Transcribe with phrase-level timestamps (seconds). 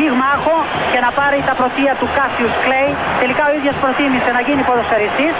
[0.00, 0.56] πυγμάχο
[0.92, 2.90] και να πάρει τα πρωτεία του Κάσιους Κλέη.
[3.22, 5.34] Τελικά ο ίδιος προτίμησε να γίνει ποδοσφαιριστής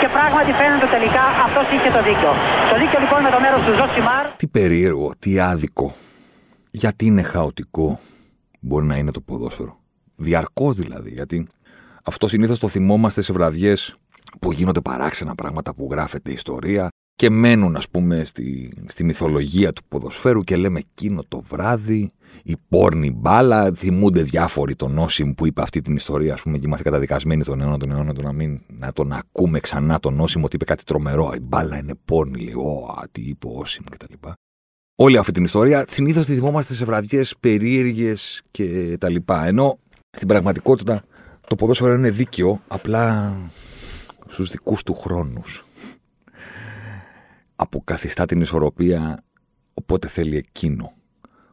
[0.00, 2.30] και πράγματι φαίνεται τελικά αυτός είχε το δίκιο.
[2.70, 4.24] Το δίκιο λοιπόν με το μέρος του Ζωσιμάρ.
[4.40, 5.88] Τι περίεργο, τι άδικο.
[6.82, 7.88] Γιατί είναι χαοτικό
[8.60, 9.74] μπορεί να είναι το ποδόσφαιρο.
[10.16, 11.46] Διαρκώς δηλαδή, γιατί
[12.04, 13.96] αυτό συνήθως το θυμόμαστε σε βραδιές
[14.40, 19.82] που γίνονται παράξενα πράγματα που γράφεται ιστορία και μένουν ας πούμε στη, στη μυθολογία του
[19.88, 22.10] ποδοσφαίρου και λέμε εκείνο το βράδυ
[22.42, 26.66] η πόρνη μπάλα, θυμούνται διάφοροι τον Όσιμ που είπε αυτή την ιστορία, ας πούμε, και
[26.66, 30.44] είμαστε καταδικασμένοι τον αιώνα, τον αιώνα, τον να μην να τον ακούμε ξανά τον Όσιμ
[30.44, 31.30] ότι είπε κάτι τρομερό.
[31.34, 34.28] Η μπάλα είναι πόρνη, λέει, Ω, τι είπε ο Όσιμ κτλ.
[35.00, 39.46] Όλη αυτή την ιστορία συνήθως τη θυμόμαστε σε βραδιές περίεργες και τα λοιπά.
[39.46, 39.78] Ενώ
[40.10, 41.02] στην πραγματικότητα
[41.48, 43.36] το ποδόσφαιρο είναι δίκαιο, απλά
[44.26, 45.64] στους δικούς του χρόνους.
[47.56, 49.22] Αποκαθιστά την ισορροπία
[49.74, 50.92] οπότε θέλει εκείνο.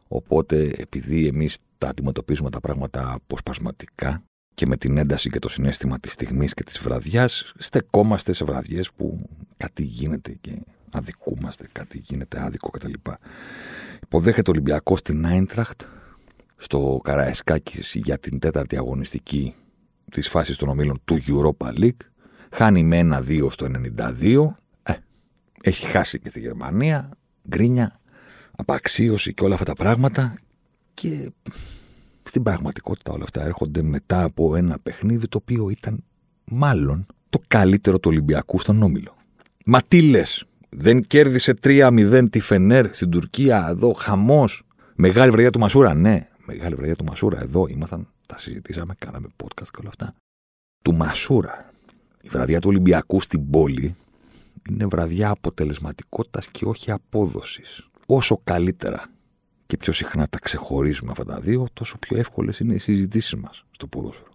[0.08, 4.22] Οπότε επειδή εμείς τα αντιμετωπίζουμε τα πράγματα αποσπασματικά
[4.54, 8.92] και με την ένταση και το συνέστημα της στιγμής και της βραδιάς, στεκόμαστε σε βραδιές
[8.92, 12.92] που κάτι γίνεται και αδικούμαστε, κάτι γίνεται άδικο κτλ.
[14.02, 15.82] Υποδέχεται ο Ολυμπιακός στην Άιντραχτ
[16.56, 19.54] στο Καραεσκάκη για την τέταρτη αγωνιστική
[20.10, 22.06] της φάσης των ομίλων του Europa League.
[22.50, 23.66] Χάνει με ένα-δύο στο
[24.20, 24.54] 92.
[24.82, 24.92] Ε,
[25.60, 27.10] έχει χάσει και στη Γερμανία.
[27.48, 27.94] Γκρίνια,
[28.56, 30.34] απαξίωση και όλα αυτά τα πράγματα.
[30.94, 31.30] Και
[32.22, 36.04] στην πραγματικότητα όλα αυτά έρχονται μετά από ένα παιχνίδι το οποίο ήταν
[36.44, 39.16] μάλλον το καλύτερο του Ολυμπιακού στον Όμιλο.
[39.64, 44.62] Μα τι λες, δεν κέρδισε 3-0 τη Φενέρ στην Τουρκία, εδώ χαμός.
[44.94, 49.68] Μεγάλη βραδιά του Μασούρα, ναι, μεγάλη βραδιά του Μασούρα, εδώ ήμασταν, τα συζητήσαμε, κάναμε podcast
[49.70, 50.14] και όλα αυτά.
[50.84, 51.70] Του Μασούρα.
[52.20, 53.94] Η βραδιά του Ολυμπιακού στην πόλη
[54.70, 57.88] είναι βραδιά αποτελεσματικότητας και όχι απόδοσης.
[58.06, 59.04] Όσο καλύτερα
[59.66, 63.64] και πιο συχνά τα ξεχωρίζουμε αυτά τα δύο, τόσο πιο εύκολες είναι οι συζητήσεις μας
[63.70, 64.30] στο ποδόσφαιρο.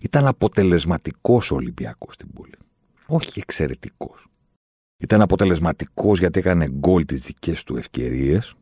[0.00, 2.54] Ήταν αποτελεσματικός ο Ολυμπιακός στην πόλη.
[3.06, 4.26] Όχι εξαιρετικός.
[4.98, 8.54] Ήταν αποτελεσματικός γιατί έκανε γκολ τις δικές του ευκαιρίες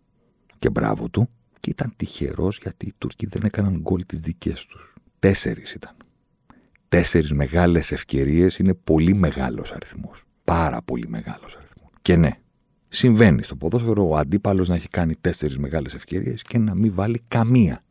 [0.59, 1.29] και μπράβο του.
[1.61, 4.95] Και ήταν τυχερός γιατί οι Τούρκοι δεν έκαναν γκολ τις δικές τους.
[5.19, 5.97] Τέσσερις ήταν.
[6.89, 10.25] Τέσσερις μεγάλες ευκαιρίες είναι πολύ μεγάλος αριθμός.
[10.45, 11.91] Πάρα πολύ μεγάλος αριθμός.
[12.03, 12.31] Και ναι,
[12.97, 17.23] συμβαίνει στο ποδόσφαιρο ο αντίπαλος να έχει κάνει τέσσερις μεγάλες ευκαιρίες και να μην βάλει
[17.29, 17.83] καμία.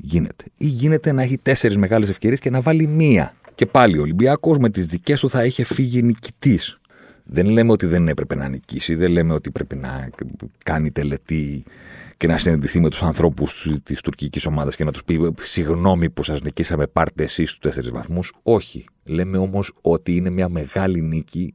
[0.00, 0.44] Γίνεται.
[0.56, 3.34] Ή γίνεται να έχει τέσσερις μεγάλες ευκαιρίες και να βάλει μία.
[3.54, 6.80] Και πάλι ο Ολυμπιακός με τις δικές του θα είχε φύγει νικητής.
[7.24, 10.10] Δεν λέμε ότι δεν έπρεπε να νικήσει, δεν λέμε ότι πρέπει να
[10.64, 11.64] κάνει τελετή
[12.16, 16.22] και να συναντηθεί με τους ανθρώπους της τουρκικής ομάδας και να τους πει Συγγνώμη που
[16.22, 18.32] σας νικήσαμε, πάρτε εσείς τους τέσσερις βαθμούς.
[18.42, 18.84] Όχι.
[19.04, 21.54] Λέμε όμως ότι είναι μια μεγάλη νίκη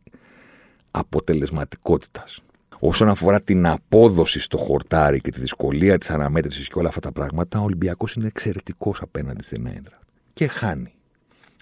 [0.91, 2.41] αποτελεσματικότητας.
[2.79, 7.11] Όσον αφορά την απόδοση στο χορτάρι και τη δυσκολία της αναμέτρησης και όλα αυτά τα
[7.11, 9.97] πράγματα, ο Ολυμπιακός είναι εξαιρετικός απέναντι στην Έντρα.
[10.33, 10.93] Και χάνει.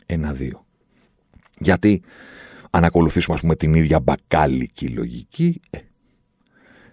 [0.06, 0.66] Ένα-δύο.
[1.60, 2.04] Γιατί
[2.70, 5.80] αν ακολουθήσουμε, ας πούμε, την ίδια μπακάλικη λογική, ε,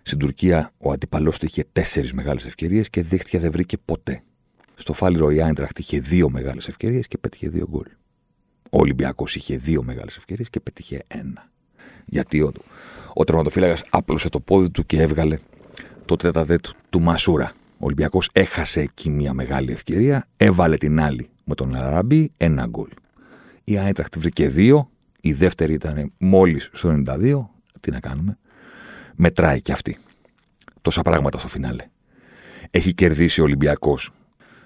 [0.02, 4.22] στην Τουρκία ο αντίπαλό του είχε τέσσερις μεγάλες ευκαιρίες και δίχτυα δεν βρήκε ποτέ.
[4.74, 7.86] Στο Φάλιρο η Άιντραχτ είχε δύο μεγάλες ευκαιρίες και πέτυχε δύο γκολ.
[8.70, 11.50] Ο Ολυμπιακός είχε δύο μεγάλες ευκαιρίες και πέτυχε ένα.
[12.06, 12.52] Γιατί ο,
[13.14, 15.38] ο τερματοφύλακας άπλωσε το πόδι του και έβγαλε
[16.04, 17.52] το τέταρτε του, του Μασούρα.
[17.72, 22.88] Ο Ολυμπιακός έχασε εκεί μια μεγάλη ευκαιρία, έβαλε την άλλη με τον Αραμπί, ένα γκολ.
[23.64, 24.90] Η Άιντραχτ βρήκε δύο,
[25.20, 27.48] η δεύτερη ήταν μόλις στο 92.
[27.80, 28.38] Τι να κάνουμε.
[29.14, 29.98] Μετράει και αυτή.
[30.82, 31.84] Τόσα πράγματα στο φινάλε.
[32.70, 34.10] Έχει κερδίσει ο Ολυμπιακός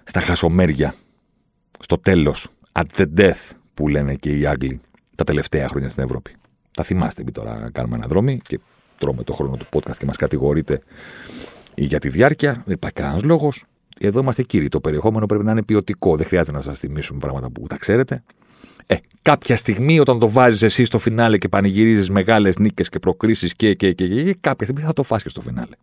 [0.05, 0.95] στα χασομέρια,
[1.79, 4.81] στο τέλος, at the death που λένε και οι Άγγλοι
[5.17, 6.35] τα τελευταία χρόνια στην Ευρώπη.
[6.77, 8.61] Τα θυμάστε επειδή τώρα κάνουμε ένα δρόμο και
[8.99, 10.81] τρώμε το χρόνο του podcast και μας κατηγορείτε
[11.75, 12.53] για τη διάρκεια.
[12.53, 13.65] Δεν υπάρχει κανένας λόγος.
[14.01, 14.69] Εδώ είμαστε κύριοι.
[14.69, 16.17] Το περιεχόμενο πρέπει να είναι ποιοτικό.
[16.17, 18.23] Δεν χρειάζεται να σας θυμίσουμε πράγματα που τα ξέρετε.
[18.87, 23.55] Ε, κάποια στιγμή όταν το βάζεις εσύ στο φινάλε και πανηγυρίζεις μεγάλες νίκες και προκρίσεις
[23.55, 25.77] και, και, και, και, και, κάποια στιγμή θα το φας και στο φινάλε.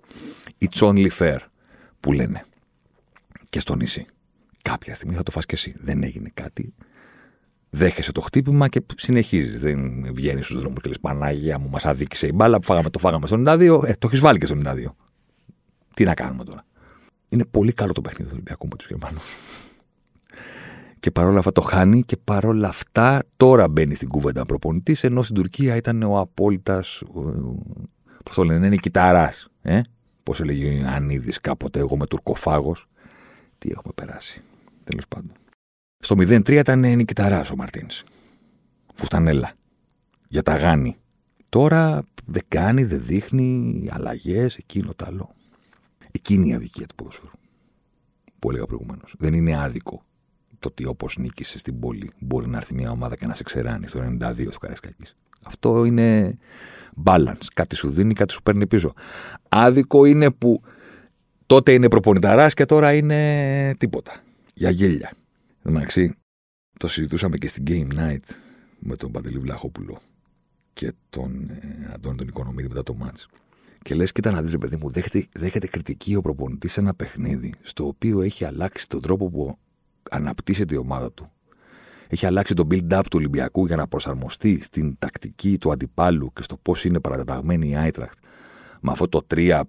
[0.59, 1.37] It's only fair
[1.99, 2.45] που λένε
[3.49, 4.05] και στο νησί.
[4.61, 5.75] Κάποια στιγμή θα το φας και εσύ.
[5.79, 6.73] Δεν έγινε κάτι.
[7.75, 9.59] Δέχεσαι το χτύπημα και συνεχίζεις.
[9.59, 12.99] Δεν βγαίνεις στους δρόμους και λες Πανάγια μου, μας αδίκησε η μπάλα που φάγαμε, το
[12.99, 13.83] φάγαμε στο 92.
[13.85, 14.95] Ε, το έχεις βάλει και στο 92.
[15.93, 16.65] Τι να κάνουμε τώρα.
[17.29, 19.23] Είναι πολύ καλό το παιχνίδι του Ολυμπιακού με τους Γερμανούς.
[20.99, 25.35] Και παρόλα αυτά το χάνει και παρόλα αυτά τώρα μπαίνει στην κούβεντα προπονητής, ενώ στην
[25.35, 27.03] Τουρκία ήταν ο απόλυτας.
[28.23, 29.33] Πώς το λένε, είναι κυταρά.
[29.61, 29.81] Ε;
[30.23, 32.87] Πώς έλεγε ο Ανίδη κάποτε, εγώ με τουρκοφάγος.
[33.57, 34.41] Τι έχουμε περάσει.
[34.83, 35.31] Τέλος πάντων.
[36.03, 38.03] Στο 0-3 ήταν νικηταρά ο Μαρτίνς.
[38.93, 39.53] Φουστανέλα.
[40.27, 40.95] Για τα γάνη.
[41.49, 45.29] Τώρα δεν κάνει, δεν δείχνει αλλαγές, εκείνο το άλλο.
[46.11, 47.31] Εκείνη η αδικία του ποδοσφαίρου.
[48.39, 49.15] Που έλεγα προηγουμένως.
[49.17, 50.03] Δεν είναι άδικο
[50.59, 53.87] το ότι όπως νίκησε στην πόλη μπορεί να έρθει μια ομάδα και να σε ξεράνει
[53.87, 55.15] στο 92 του Καραϊσκάκης.
[55.43, 56.37] Αυτό είναι
[57.03, 57.45] balance.
[57.53, 58.93] Κάτι σου δίνει, κάτι σου παίρνει πίσω.
[59.49, 60.61] Άδικο είναι που
[61.45, 64.23] τότε είναι προπονηταράς και τώρα είναι τίποτα.
[64.53, 65.11] Για γέλια.
[65.63, 66.15] Εντάξει,
[66.79, 68.35] το συζητούσαμε και στην Game Night
[68.79, 69.99] με τον Παντελή Βλαχόπουλο
[70.73, 73.27] και τον ε, Αντώνη τον Οικονομίδη μετά το μάτς.
[73.81, 77.53] Και λες, κοίτα να δεις, παιδί μου, δέχεται, δέχεται κριτική ο προπονητής σε ένα παιχνίδι
[77.61, 79.57] στο οποίο έχει αλλάξει τον τρόπο που
[80.09, 81.31] αναπτύσσεται η ομάδα του.
[82.07, 86.57] Έχει αλλάξει το build-up του Ολυμπιακού για να προσαρμοστεί στην τακτική του αντιπάλου και στο
[86.57, 88.17] πώς είναι παρατεταγμένη η Άιτραχτ
[88.81, 89.61] με αυτό το 3-5-2,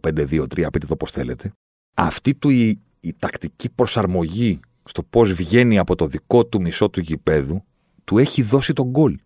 [0.00, 1.52] 5-2-3, πείτε το πώς θέλετε.
[1.96, 7.00] Αυτή του η, η τακτική προσαρμογή στο πώς βγαίνει από το δικό του μισό του
[7.00, 7.64] γηπέδου,
[8.04, 9.18] του έχει δώσει τον γκολ.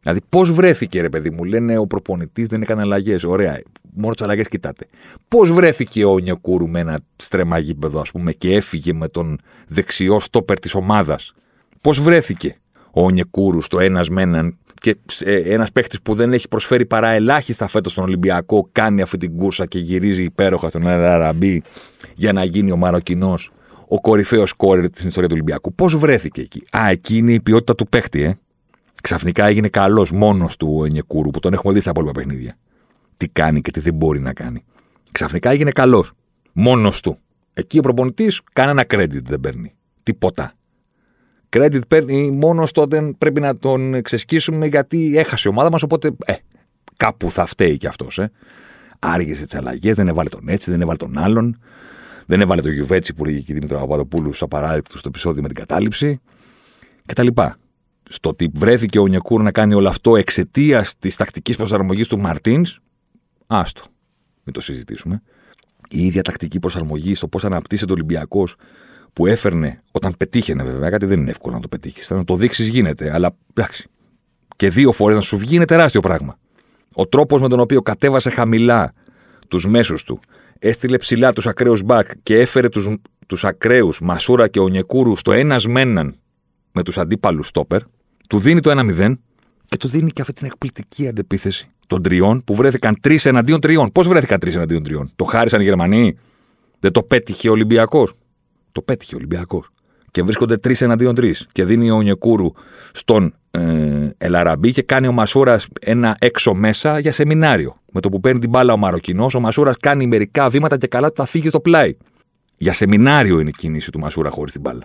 [0.00, 3.24] Δηλαδή, πώς βρέθηκε, ρε παιδί μου, λένε ο προπονητής δεν έκανε αλλαγές.
[3.24, 3.60] Ωραία,
[3.94, 4.86] μόνο τι αλλαγές κοιτάτε.
[5.28, 9.38] Πώς βρέθηκε ο Νιακούρου με ένα στρεμά γήπεδο, ας πούμε, και έφυγε με τον
[9.68, 11.34] δεξιό στόπερ της ομάδας;
[11.80, 12.58] Πώς βρέθηκε
[12.90, 17.66] ο Νιακούρου στο ένας με έναν και ένας παίχτης που δεν έχει προσφέρει παρά ελάχιστα
[17.66, 21.62] φέτος στον Ολυμπιακό κάνει αυτή την κούρσα και γυρίζει υπέροχα στον Αραμπί
[22.14, 23.52] για να γίνει ο Μαροκινός;
[23.88, 25.74] Ο κορυφαίος σκόρερ στην ιστορία του Ολυμπιακού.
[25.74, 28.38] Πώς βρέθηκε εκεί; Α, εκεί είναι η ποιότητα του παίχτη, ε.
[29.02, 32.56] Ξαφνικά έγινε καλός μόνος του ο Ενιεκούρου που τον έχουμε δει στα υπόλοιπα παιχνίδια.
[33.16, 34.64] Τι κάνει και τι δεν μπορεί να κάνει.
[35.12, 36.12] Ξαφνικά έγινε καλός.
[36.52, 37.18] Μόνος του.
[37.54, 39.72] Εκεί ο προπονητής κανένα credit δεν παίρνει.
[40.02, 40.52] Τίποτα.
[41.48, 45.82] Credit παίρνει μόνος όταν πρέπει να τον ξεσκίσουμε γιατί έχασε η ομάδα μας.
[45.82, 46.34] Οπότε ε,
[46.96, 48.18] κάπου θα φταίει κι αυτός.
[48.18, 48.30] Ε.
[48.98, 51.58] Άργησε τις αλλαγές, δεν έβαλε τον έτσι, δεν έβαλε τον άλλον.
[52.26, 55.48] Δεν έβαλε το Γιουβέτσι που λέγει και η Δήμητρα Παπαδοπούλου στο απαράδεκτο στο επεισόδιο με
[55.48, 56.20] την κατάληψη.
[57.06, 57.26] Κτλ.
[58.08, 62.78] Στο ότι βρέθηκε ο Νιακούρ να κάνει όλο αυτό εξαιτίας της τακτικής προσαρμογής του Μαρτίνς,
[63.46, 63.82] άστο.
[64.44, 65.22] Μην το συζητήσουμε.
[65.88, 68.56] Η ίδια τακτική προσαρμογή στο πώς αναπτύσσεται ο Ολυμπιακός
[69.12, 72.10] που έφερνε όταν πετύχαινε, βέβαια, κάτι δεν είναι εύκολο να το πετύχεις.
[72.10, 73.88] Να το δείξεις γίνεται, αλλά εντάξει.
[74.56, 76.38] Και δύο φορές να σου βγει είναι τεράστιο πράγμα.
[76.94, 78.92] Ο τρόπος με τον οποίο κατέβασε χαμηλά
[79.48, 80.20] τους μέσους του,
[80.58, 82.88] έστειλε ψηλά τους ακραίους μπακ και έφερε τους
[83.26, 86.14] τους ακραίους Μασούρα και Ονιεκούρου στο ένας μέναν
[86.72, 87.80] με τους αντίπαλους στόπερ,
[88.28, 89.18] του δίνει το 1-0
[89.68, 93.92] και του δίνει και αυτή την εκπληκτική αντεπίθεση των τριών που βρέθηκαν τρεις εναντίον τριών.
[93.92, 96.18] Πώς βρέθηκαν τρεις εναντίον τριών, Το χάρισαν οι Γερμανοί,
[96.80, 98.14] δεν το πέτυχε ο Ολυμπιακός;
[98.72, 99.70] Το πέτυχε ο Ολυμπιακός.
[100.16, 101.46] Και βρίσκονται τρεις εναντίον τρεις.
[101.52, 102.52] Και δίνει ο Ονιεκούρου
[102.92, 103.60] στον ε,
[104.18, 107.76] Ελαραμπή και κάνει ο Μασούρας ένα έξω μέσα για σεμινάριο.
[107.92, 111.10] Με το που παίρνει την μπάλα ο Μαροκινός, ο Μασούρας κάνει μερικά βήματα και καλά
[111.14, 111.96] θα φύγει στο πλάι.
[112.56, 114.84] Για σεμινάριο είναι η κίνηση του Μασούρα χωρίς την μπάλα.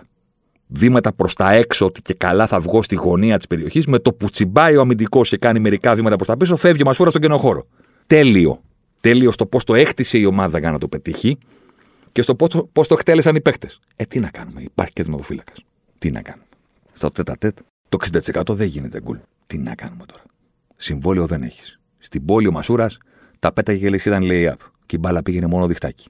[0.66, 3.86] Βήματα προς τα έξω, ότι και καλά θα βγω στη γωνία της περιοχής.
[3.86, 6.86] Με το που τσιμπάει ο αμυντικός και κάνει μερικά βήματα προς τα πίσω, φεύγει ο
[6.86, 7.66] Μασούρα στον κενοχώρο.
[8.06, 8.60] Τέλειο.
[9.00, 11.38] Τέλειο στο πώς το έκτισε η ομάδα για να το πετύχει
[12.12, 12.34] και στο
[12.72, 13.80] πώς το εκτέλεσαν οι παίκτες.
[13.96, 15.52] Ε, τι να κάνουμε, υπάρχει και δημοτοφύλακα.
[15.98, 16.46] Τι να κάνουμε.
[16.92, 19.18] Στο τέτα τέτ, το 60% δεν γίνεται γκουλ.
[19.46, 20.22] Τι να κάνουμε τώρα.
[20.76, 21.78] Συμβόλαιο δεν έχεις.
[21.98, 22.98] Στην πόλη ο Μασούρας
[23.38, 24.66] τα πέταγε και λέει ήταν lay up.
[24.86, 26.08] Και η μπάλα πήγαινε μόνο διχτάκι.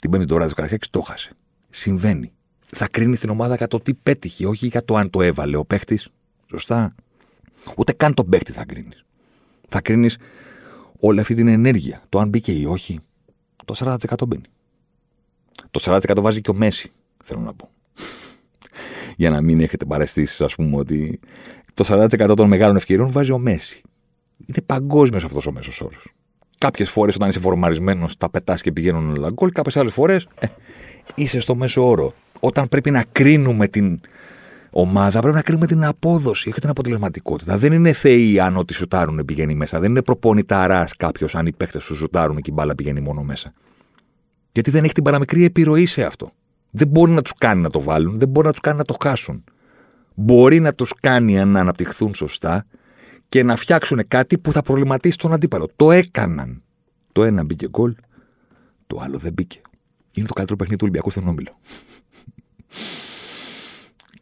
[0.00, 1.30] Την πέμπτη τώρα του Καραχέκη το χάσε.
[1.70, 2.32] Συμβαίνει.
[2.66, 5.64] Θα κρίνει την ομάδα για το τι πέτυχε, όχι για το αν το έβαλε ο
[5.64, 6.00] παίχτη.
[6.50, 6.94] Σωστά.
[7.76, 9.04] Ούτε καν τον παίχτη θα κρίνεις.
[9.68, 10.16] Θα κρίνεις
[11.00, 12.02] όλη αυτή την ενέργεια.
[12.08, 13.00] Το αν μπήκε ή όχι.
[13.64, 14.44] Το 40% μπαίνει.
[15.74, 16.90] Το 40% βάζει και ο Μέση,
[17.24, 17.68] θέλω να πω.
[19.16, 21.20] Για να μην έχετε παρεστήσεις, ας πούμε, ότι
[21.74, 23.82] το 40% των μεγάλων ευκαιριών βάζει ο Μέση.
[24.46, 26.12] Είναι παγκόσμιος αυτός ο μέσος όρος.
[26.58, 29.50] Κάποιες φορές όταν είσαι φορμαρισμένος, τα πετάς και πηγαίνουν όλα γκολ.
[29.52, 30.46] Κάποιες άλλες φορές ε,
[31.14, 32.14] είσαι στο μέσο όρο.
[32.40, 34.00] Όταν πρέπει να κρίνουμε την
[34.70, 37.56] ομάδα, πρέπει να κρίνουμε την απόδοση, όχι την αποτελεσματικότητα.
[37.56, 39.80] Δεν είναι θεοί αν ό,τι σουτάρουν πηγαίνει μέσα.
[39.80, 43.52] Δεν είναι προπονηταράς κάποιος αν οι παίχτε σου σουτάρουν και η μπάλα πηγαίνει μόνο μέσα.
[44.54, 46.32] Γιατί δεν έχει την παραμικρή επιρροή σε αυτό.
[46.70, 48.96] Δεν μπορεί να τους κάνει να το βάλουν, δεν μπορεί να τους κάνει να το
[49.02, 49.44] χάσουν.
[50.14, 52.66] Μπορεί να τους κάνει να αναπτυχθούν σωστά
[53.28, 55.68] και να φτιάξουν κάτι που θα προβληματίσει τον αντίπαλο.
[55.76, 56.62] Το έκαναν.
[57.12, 57.94] Το ένα μπήκε γκολ,
[58.86, 59.60] το άλλο δεν μπήκε.
[60.12, 61.58] Είναι το καλύτερο παιχνίδι του Ολυμπιακού στον Όμιλο.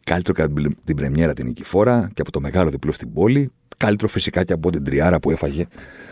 [0.03, 3.51] Καλύτερο κατά την πρεμιέρα την νικηφόρα και από το μεγάλο διπλό στην πόλη.
[3.77, 5.67] Καλύτερο φυσικά και από την τριάρα που έφαγε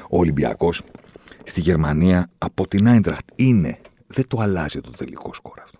[0.10, 0.82] ο Ολυμπιακός
[1.44, 3.30] στη Γερμανία από την Άιντραχτ.
[3.36, 3.78] Είναι
[4.12, 5.80] δεν το αλλάζει το τελικό σκορ αυτό.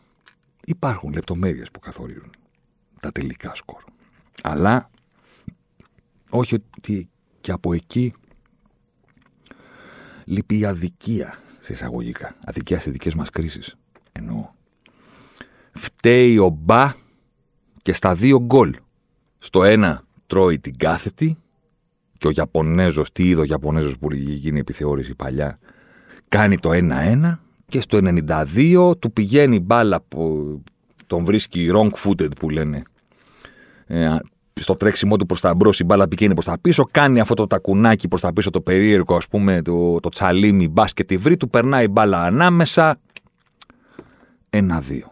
[0.66, 2.32] Υπάρχουν λεπτομέρειες που καθορίζουν.
[3.00, 3.84] τα τελικά σκορ.
[4.42, 4.90] Αλλά
[6.30, 7.10] όχι ότι
[7.42, 8.14] και από εκεί
[10.26, 12.36] λείπει η αδικία σε εισαγωγικά.
[12.46, 13.76] Αδικία σε δικές μας κρίσεις.
[14.12, 14.50] Εννοώ.
[15.72, 16.94] Φταίει ο Μπα
[17.82, 18.76] και στα δύο γκολ.
[19.40, 21.38] Στο ένα τρώει την κάθετη
[22.18, 25.60] και ο Ιαπωνέζος, τι είδε ο Ιαπωνέζος που γίνει επιθεώρηση παλιά,
[26.28, 27.40] κάνει το 1-1
[27.72, 30.62] και στο 92 του πηγαίνει μπάλα που
[31.08, 32.82] τον βρίσκει wrong footed που λένε
[33.88, 34.18] ε,
[34.60, 37.48] στο τρέξιμό του προς τα μπρος, η μπάλα πηγαίνει προς τα πίσω, κάνει αυτό το
[37.48, 41.86] τακουνάκι προς τα πίσω, το περίεργο, ας πούμε, το, το τσαλίμι μπάσκετ βρει, του περνάει
[41.86, 43.00] η μπάλα ανάμεσα.
[44.50, 45.12] Ένα-δύο.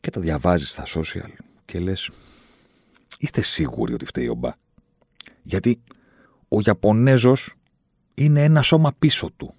[0.00, 1.30] Και τα διαβάζεις στα social
[1.64, 2.10] και λες,
[3.18, 4.50] είστε σίγουροι ότι φταίει ο Μπα.
[5.42, 5.80] Γιατί
[6.48, 7.54] ο Ιαπωνέζος
[8.14, 9.54] είναι ένα σώμα πίσω του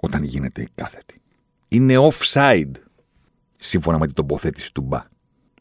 [0.00, 1.21] όταν γίνεται η κάθετη.
[1.72, 2.72] Είναι offside
[3.58, 5.02] σύμφωνα με την τοποθέτηση του Μπα.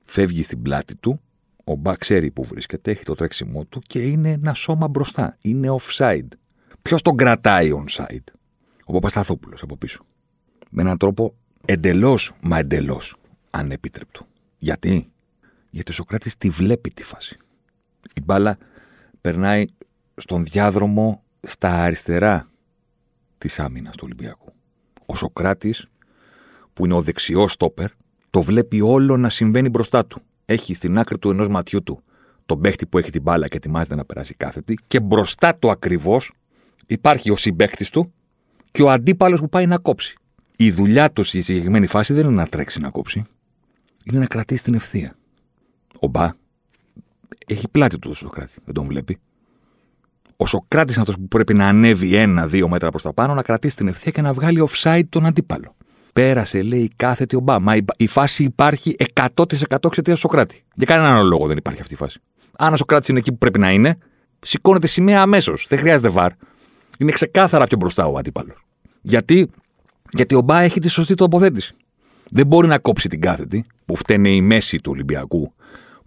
[0.06, 1.22] Φεύγει στην πλάτη του,
[1.64, 5.38] ο Μπα ξέρει που βρίσκεται, έχει το τρέξιμό του και είναι ένα σώμα μπροστά.
[5.42, 6.28] Είναι offside.
[6.82, 8.34] Ποιος τον κρατάει onside,
[8.84, 10.06] ο Παπασταθόπουλος από πίσω.
[10.70, 13.16] Με έναν τρόπο εντελώς, μα εντελώς
[13.50, 14.28] ανεπίτρεπτο.
[14.58, 15.12] Γιατί;
[15.70, 17.38] Γιατί ο Σοκράτης τη βλέπει τη φάση.
[18.14, 18.58] Η μπάλα
[19.22, 19.66] περνάει
[20.16, 22.50] στον διάδρομο στα αριστερά
[23.38, 24.54] της άμυνας του Ολυμπιακού.
[25.06, 25.86] Ο Σοκράτης,
[26.74, 27.90] που είναι ο δεξιός στόπερ,
[28.30, 30.22] το βλέπει όλο να συμβαίνει μπροστά του.
[30.46, 32.04] Έχει στην άκρη του ενός ματιού του
[32.52, 36.34] τον παίχτη που έχει την μπάλα και ετοιμάζεται να περάσει κάθετη, και μπροστά του ακριβώς
[36.88, 38.14] υπάρχει ο συμπέκτη του
[38.72, 40.16] και ο αντίπαλος που πάει να κόψει.
[40.56, 43.24] Η δουλειά του στη συγκεκριμένη φάση δεν είναι να τρέξει να κόψει,
[44.04, 45.16] είναι να κρατήσει την ευθεία.
[46.00, 46.30] Ο Μπα
[47.48, 49.20] έχει πλάτη του το Σοκράτη, δεν τον βλέπει.
[50.36, 53.76] Ο Σοκράτης είναι αυτός που πρέπει να ανέβει ένα-δύο μέτρα προς τα πάνω, να κρατήσει
[53.76, 55.76] την ευθεία και να βγάλει offside τον αντίπαλο.
[56.14, 57.60] Πέρασε, λέει, κάθετη ο Μπα.
[57.60, 59.46] Μα η, φάση υπάρχει 100%
[59.84, 60.64] εξαιτίας του Σοκράτη.
[60.76, 62.20] Για κανέναν άλλο λόγο δεν υπάρχει αυτή η φάση.
[62.58, 63.98] Αν ο Σοκράτη είναι εκεί που πρέπει να είναι,
[64.40, 65.66] σηκώνεται σημαία αμέσως.
[65.70, 66.32] Δεν χρειάζεται βαρ.
[66.98, 68.66] Είναι ξεκάθαρα πιο μπροστά ο αντίπαλος.
[69.02, 69.50] Γιατί;
[70.12, 71.74] Γιατί ο Μπα έχει τη σωστή τοποθέτηση.
[72.30, 75.54] Δεν μπορεί να κόψει την κάθετη, που φταίνε η μέση του Ολυμπιακού,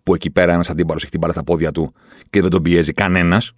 [0.03, 1.93] που εκεί πέρα ένας αντίπαλος έχει την μπάλα στα πόδια του
[2.31, 3.53] και δεν τον πιέζει κανένας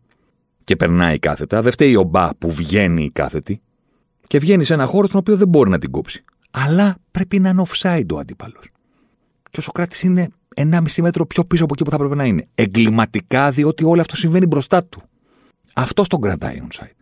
[0.65, 1.63] και περνάει κάθετα.
[1.63, 3.61] Δεν φταίει ο Μπα που βγαίνει η κάθετη
[4.27, 6.25] και βγαίνει σε ένα χώρο τον οποίο δεν μπορεί να την κόψει.
[6.59, 8.71] Αλλά πρέπει να είναι offside ο αντίπαλος.
[9.51, 12.49] Και ο Σοκράτης είναι 1,5 μέτρο πιο πίσω από εκεί που θα πρέπει να είναι.
[12.55, 15.03] Εγκληματικά, διότι όλο αυτό συμβαίνει μπροστά του.
[15.75, 16.97] Αυτό τον κρατάει onside.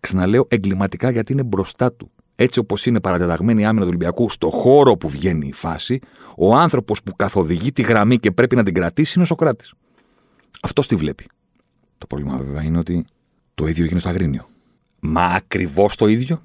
[0.00, 2.10] Ξαναλέω εγκληματικά γιατί είναι μπροστά του.
[2.34, 6.00] Έτσι όπως είναι παρατεταγμένη η άμυνα του Ολυμπιακού στο χώρο που βγαίνει η φάση,
[6.36, 9.72] ο άνθρωπος που καθοδηγεί τη γραμμή και πρέπει να την κρατήσει είναι ο Σοκράτης.
[10.62, 11.26] Αυτό τη βλέπει.
[11.98, 13.06] Το πρόβλημα βέβαια είναι ότι
[13.54, 14.46] το ίδιο γίνεται στο Αγρίνιο.
[15.00, 16.42] Μα ακριβώς το ίδιο.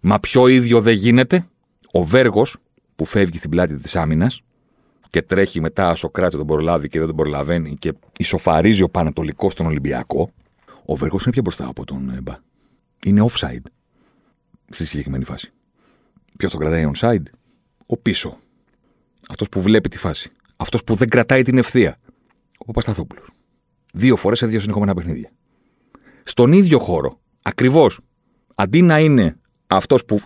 [0.00, 1.46] Μα πιο ίδιο δεν γίνεται.
[1.98, 2.56] Ο Βέργος
[2.96, 4.42] που φεύγει στην πλάτη της άμυνας
[5.10, 9.52] και τρέχει μετά ο Σοκράτη τον προλάβει και δεν τον προλαβαίνει και ισοφαρίζει ο Πανατολικός
[9.52, 10.32] στον Ολυμπιακό.
[10.84, 12.34] Ο Βέργος είναι πιο μπροστά από τον Μπα.
[13.04, 13.66] Είναι offside
[14.70, 15.52] στη συγκεκριμένη φάση.
[16.38, 17.22] Ποιος τον κρατάει onside,
[17.86, 18.36] ο πίσω.
[19.28, 20.30] Αυτός που βλέπει τη φάση.
[20.56, 21.98] Αυτός που δεν κρατάει την ευθεία.
[22.58, 23.28] Ο Παπασταθόπουλος.
[23.92, 25.30] Δύο φορές σε δύο συνεχόμενα παιχνίδια.
[26.24, 28.00] Στον ίδιο χώρο, ακριβώς,
[28.54, 29.36] αντί να είναι
[29.66, 30.20] αυτός που,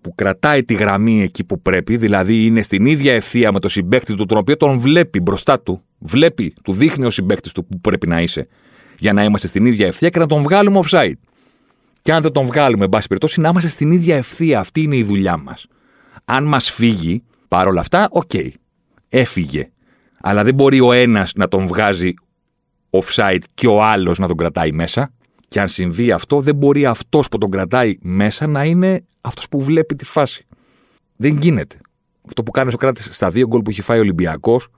[0.00, 4.14] που κρατάει τη γραμμή εκεί που πρέπει, δηλαδή είναι στην ίδια ευθεία με το συμπέκτη
[4.14, 8.06] του, τον οποίο τον βλέπει μπροστά του, βλέπει, του δείχνει ο συμπέκτη του που πρέπει
[8.06, 8.48] να είσαι,
[8.98, 11.18] για να είμαστε στην ίδια ευθεία και να τον βγάλουμε offside.
[12.02, 14.58] Και αν δεν τον βγάλουμε, εν πάση περιπτώσει, να είμαστε στην ίδια ευθεία.
[14.58, 15.66] Αυτή είναι η δουλειά μας.
[16.24, 18.30] Αν μας φύγει, παρόλα αυτά, OK.
[18.34, 18.48] Okay,
[19.08, 19.70] έφυγε.
[20.20, 22.14] Αλλά δεν μπορεί ο ένας να τον βγάζει
[22.90, 25.12] offside και ο άλλος να τον κρατάει μέσα.
[25.48, 29.62] Και αν συμβεί αυτό, δεν μπορεί αυτός που τον κρατάει μέσα να είναι αυτός που
[29.62, 30.46] βλέπει τη φάση.
[31.16, 31.76] Δεν γίνεται.
[32.26, 34.68] Αυτό που κάνει ο Σωκράτης στα δύο γκολ που έχει φάει ο Ολυμπιακός,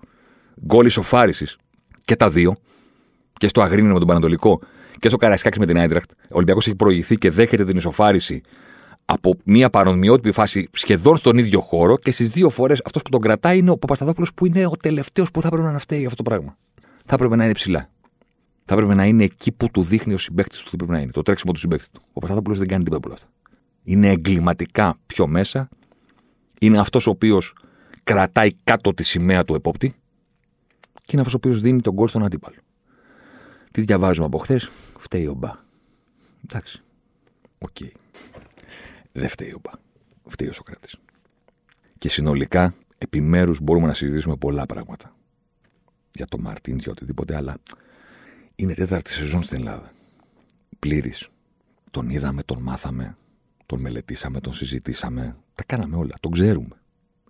[0.67, 1.57] γκολ ισοφάρισης
[2.05, 2.57] και τα δύο,
[3.33, 4.61] και στο Αγρίνιο με τον Πανατολικό
[4.99, 6.11] και στο Καραϊσκάκη με την Άιντραχτ.
[6.13, 8.41] Ο Ολυμπιακός έχει προηγηθεί και δέχεται την ισοφάριση
[9.05, 13.21] από μια παρομοιότυπη φάση σχεδόν στον ίδιο χώρο και στις δύο φορές αυτός που τον
[13.21, 16.31] κρατάει είναι ο Παπασταδόπουλο που είναι ο τελευταίος που θα έπρεπε να φταίει αυτό το
[16.31, 16.57] πράγμα.
[17.05, 17.89] Θα έπρεπε να είναι ψηλά.
[18.73, 21.11] Θα έπρεπε να είναι εκεί που του δείχνει ο συμπέκτη του τι πρέπει να είναι.
[21.11, 22.01] Το τρέξιμο του συμπέκτη του.
[22.07, 23.29] Ο Παπασταδόπουλο δεν κάνει τίποτα από αυτά.
[23.83, 25.69] Είναι εγκληματικά πιο μέσα.
[26.61, 27.55] Είναι αυτός ο οποίος
[28.05, 29.89] κρατάει κάτω τη σημαία του επόπτη
[30.93, 32.57] και είναι αυτός ο οποίος δίνει το γκολ στον αντίπαλο.
[33.71, 35.51] Τι διαβάζουμε από χθες, φταίει ο Μπα.
[36.45, 36.83] Εντάξει.
[37.59, 37.69] OK.
[37.81, 37.91] Okay.
[39.13, 39.71] Δεν φταίει ο Μπα.
[40.27, 40.97] Φταίει ο Σωκράτης.
[41.99, 45.17] Και συνολικά, επιμέρους μπορούμε να συζητήσουμε πολλά πράγματα.
[46.13, 47.57] Για τον Μαρτίν, για οτιδήποτε, αλλά
[48.61, 49.93] είναι τέταρτη σεζόν στην Ελλάδα.
[50.79, 51.29] Πλήρης.
[51.91, 53.17] Τον είδαμε, τον μάθαμε,
[53.67, 55.37] τον μελετήσαμε, τον συζητήσαμε.
[55.55, 56.15] Τα κάναμε όλα.
[56.21, 56.77] Τον ξέρουμε.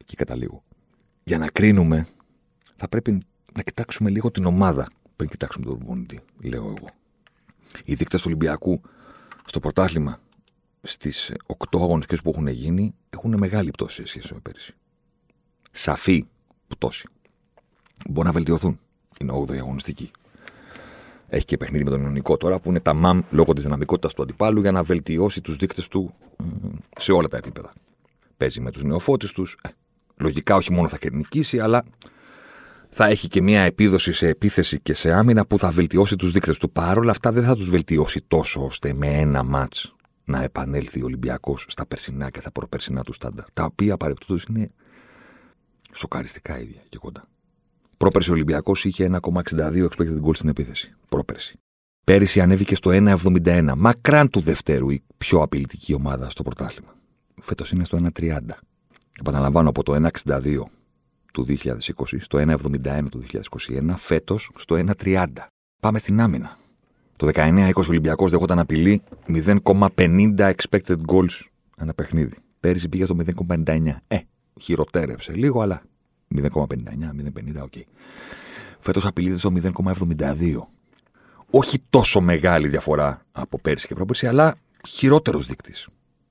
[0.01, 0.63] Εκεί καταλήγω.
[1.25, 2.07] Για να κρίνουμε,
[2.77, 3.21] θα πρέπει
[3.55, 6.89] να κοιτάξουμε λίγο την ομάδα πριν κοιτάξουμε τον προπονητή, λέω εγώ.
[7.85, 8.81] Οι δείκτες του Ολυμπιακού
[9.45, 10.21] στο πρωτάθλημα
[10.83, 14.75] στις 8 αγωνιστικές που έχουν γίνει έχουν μεγάλη πτώση σε σχέση με πέρυσι.
[15.71, 16.27] Σαφή
[16.67, 17.09] πτώση.
[18.09, 18.81] Μπορεί να βελτιωθούν.
[19.21, 20.11] Είναι 8η αγωνιστική.
[21.33, 24.23] Έχει και παιχνίδι με τον Ιωνικό τώρα που είναι τα μαμ λόγω της δυναμικότητας του
[24.23, 26.15] αντιπάλου για να βελτιώσει τους δείκτες του
[26.99, 27.73] σε όλα τα επίπεδα.
[28.37, 29.59] Παίζει με τους νεοφώτη τους.
[29.63, 29.69] Ε,
[30.17, 31.85] λογικά όχι μόνο θα κερνικήσει, αλλά
[32.89, 36.59] θα έχει και μια επίδοση σε επίθεση και σε άμυνα που θα βελτιώσει τους δείκτες
[36.59, 36.71] του.
[36.71, 39.75] Παρ' όλα αυτά δεν θα τους βελτιώσει τόσο ώστε με ένα ματ
[40.25, 43.47] να επανέλθει ο Ολυμπιακός στα περσινά και τα προπερσινά του στάντα.
[43.53, 44.69] Τα οποία παρεπτόντω είναι
[45.93, 47.29] σοκαριστικά ίδια και κοντά.
[48.01, 50.95] Πρόπερση ο Ολυμπιακός είχε 1,62 expected goals στην επίθεση.
[51.09, 51.59] Πρόπερση.
[52.05, 53.73] Πέρυσι ανέβηκε στο 1,71.
[53.77, 56.95] Μακράν του Δευτέρου η πιο απειλητική ομάδα στο πρωτάθλημα.
[57.41, 58.39] Φέτος είναι στο 1,30.
[59.21, 60.63] Επαναλαμβάνω από το 1,62
[61.33, 61.79] του 2020
[62.19, 65.27] στο 1,71 του 2021, φέτος στο 1,30.
[65.81, 66.59] Πάμε στην άμυνα.
[67.17, 71.41] Το 19-20 Ολυμπιακός δεχόταν απειλή 0,50 expected goals
[71.77, 72.37] ένα παιχνίδι.
[72.61, 73.17] Πέρυσι πήγε στο
[73.49, 73.97] 0,59.
[74.09, 74.19] Ε,
[74.61, 75.83] χειροτέρεψε λίγο, αλλά
[76.37, 77.73] 0,59, 0,50, OK.
[77.75, 77.83] Okay.
[78.81, 80.67] Φέτος απειλείται στο 0,72.
[81.51, 84.55] Όχι τόσο μεγάλη διαφορά από πέρυσι και πρόπερσι, αλλά
[84.89, 85.89] χειρότερος δείκτης.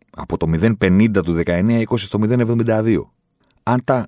[0.10, 3.12] Από το 0,50 του 19-20 στο 0,72.
[3.64, 4.08] Αν τα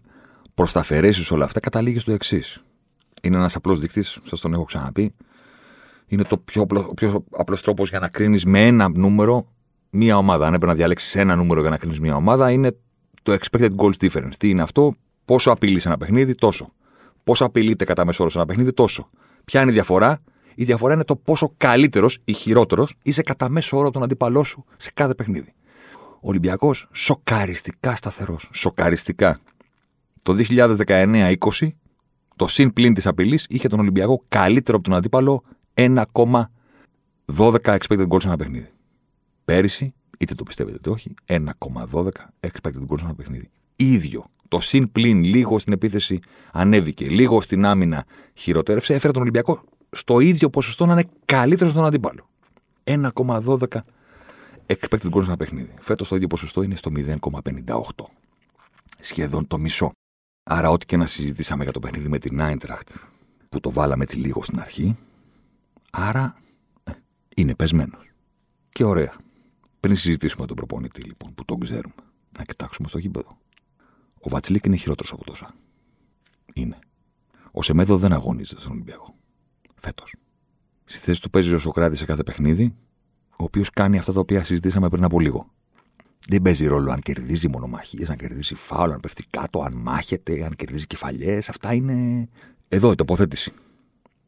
[0.53, 2.63] προσταφαιρέσει όλα αυτά, καταλήγεις στο εξής.
[3.21, 5.13] Είναι ένας απλός δείκτης, σας τον έχω ξαναπεί.
[6.07, 9.47] Είναι το πιο, απλό, πιο απλός τρόπος για να κρίνεις με ένα νούμερο
[9.89, 10.47] μία ομάδα.
[10.47, 12.77] Αν έπρεπε να διαλέξεις ένα νούμερο για να κρίνεις μία ομάδα, είναι
[13.23, 14.35] το expected goals difference.
[14.37, 14.93] Τι είναι αυτό,
[15.25, 16.73] πόσο απειλεί ένα παιχνίδι, τόσο.
[17.23, 19.09] Πόσο απειλείται κατά μέσο όρο ένα παιχνίδι, τόσο.
[19.45, 20.21] Ποια είναι η διαφορά,
[20.55, 24.65] η διαφορά είναι το πόσο καλύτερος ή χειρότερος είσαι κατά μέσο όρο τον αντίπαλό σου
[24.77, 25.53] σε κάθε παιχνίδι.
[26.13, 28.49] Ο Ολυμπιακός σοκαριστικά σταθερός.
[28.53, 29.39] Σοκαριστικά.
[30.23, 31.35] Το 2019-20,
[32.35, 36.45] το συν πλήν της απειλής είχε τον Ολυμπιακό καλύτερο από τον αντίπαλο 1,12
[37.77, 38.69] expected goals ένα παιχνίδι.
[39.45, 43.49] Πέρυσι, είτε το πιστεύετε είτε όχι, 1,12 expected goals ένα παιχνίδι.
[43.75, 44.25] Ίδιο.
[44.51, 46.19] Το συν πλήν λίγο στην επίθεση
[46.51, 51.77] ανέβηκε, λίγο στην άμυνα χειροτέρευσε, έφερε τον Ολυμπιακό στο ίδιο ποσοστό να είναι καλύτερο από
[51.77, 52.29] τον αντίπαλο.
[52.83, 53.57] 1,12
[54.65, 55.73] expected goals ένα παιχνίδι.
[55.79, 57.79] Φέτος το ίδιο ποσοστό είναι στο 0,58.
[58.99, 59.91] Σχεδόν το μισό.
[60.43, 62.89] Άρα, ό,τι και να συζητήσαμε για το παιχνίδι με την Άιντραχτ,
[63.49, 64.97] που το βάλαμε έτσι λίγο στην αρχή,
[65.91, 66.35] άρα
[66.83, 66.91] ε,
[67.35, 68.11] είναι πεσμένος.
[68.69, 69.13] Και ωραία.
[69.79, 71.93] Πριν συζητήσουμε τον προπονητή, λοιπόν, που τον ξέρουμε,
[72.37, 73.40] να κοιτάξουμε στο γήπεδο.
[74.21, 75.53] Ο Βατσλίκ είναι χειρότερος από τόσα.
[76.53, 76.79] Είναι.
[77.51, 79.15] Ο Σεμέδο δεν αγωνίζεται στον Ολυμπιακό.
[79.79, 80.15] Φέτος.
[80.83, 82.75] Στη θέση του παίζει ο Σοκράτης σε κάθε παιχνίδι,
[83.29, 85.51] ο οποίος κάνει αυτά τα οποία συζητήσαμε πριν από λίγο.
[86.27, 90.55] Δεν παίζει ρόλο αν κερδίζει μονομαχίες, αν κερδίζει φάουλ, αν πέφτει κάτω, αν μάχεται, αν
[90.55, 91.49] κερδίζει κεφαλιές.
[91.49, 92.27] Αυτά είναι.
[92.67, 93.51] Εδώ η τοποθέτηση.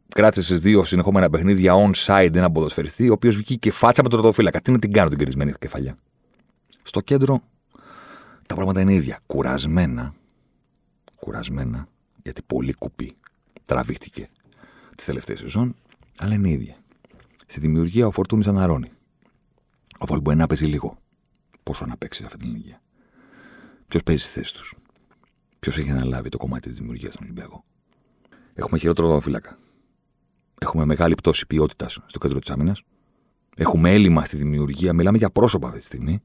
[0.07, 4.61] Κράτησε σε δύο συνεχόμενα παιχνίδια on-side ένα ποδοσφαιριστή, ο οποίος βγήκε φάτσα με τον ροδοφύλακα.
[4.61, 5.97] Τι να την κάνω την κερδισμένη κεφαλιά.
[6.83, 7.41] Στο κέντρο
[8.53, 9.19] τα πράγματα είναι ίδια.
[9.25, 10.13] Κουρασμένα.
[11.15, 11.87] Κουρασμένα,
[12.23, 13.15] γιατί πολύ κουπί
[13.65, 14.29] τραβήχτηκε
[14.95, 15.75] τις τελευταίες σεζόν,
[16.17, 16.75] αλλά είναι ίδια.
[17.45, 18.91] Στη δημιουργία ο Φορτούνης αναρώνει.
[19.99, 20.97] Ο Βαλμποενά παίζει λίγο.
[21.63, 22.81] Πόσο να παίξει αυτή την ηλικία.
[23.87, 24.75] Ποιος παίζει στη θέση τους.
[25.59, 27.63] Ποιος έχει αναλάβει το κομμάτι της δημιουργίας στον Ολυμπιακό.
[28.53, 29.57] Έχουμε χειρότερο φύλακα.
[30.59, 32.83] Έχουμε μεγάλη πτώση ποιότητας στο κέντρο της άμυνας.
[33.55, 34.93] Έχουμε έλλειμμα στη δημιουργία.
[34.93, 36.23] Μιλάμε για πρόσωπα αυτή τη στιγμή.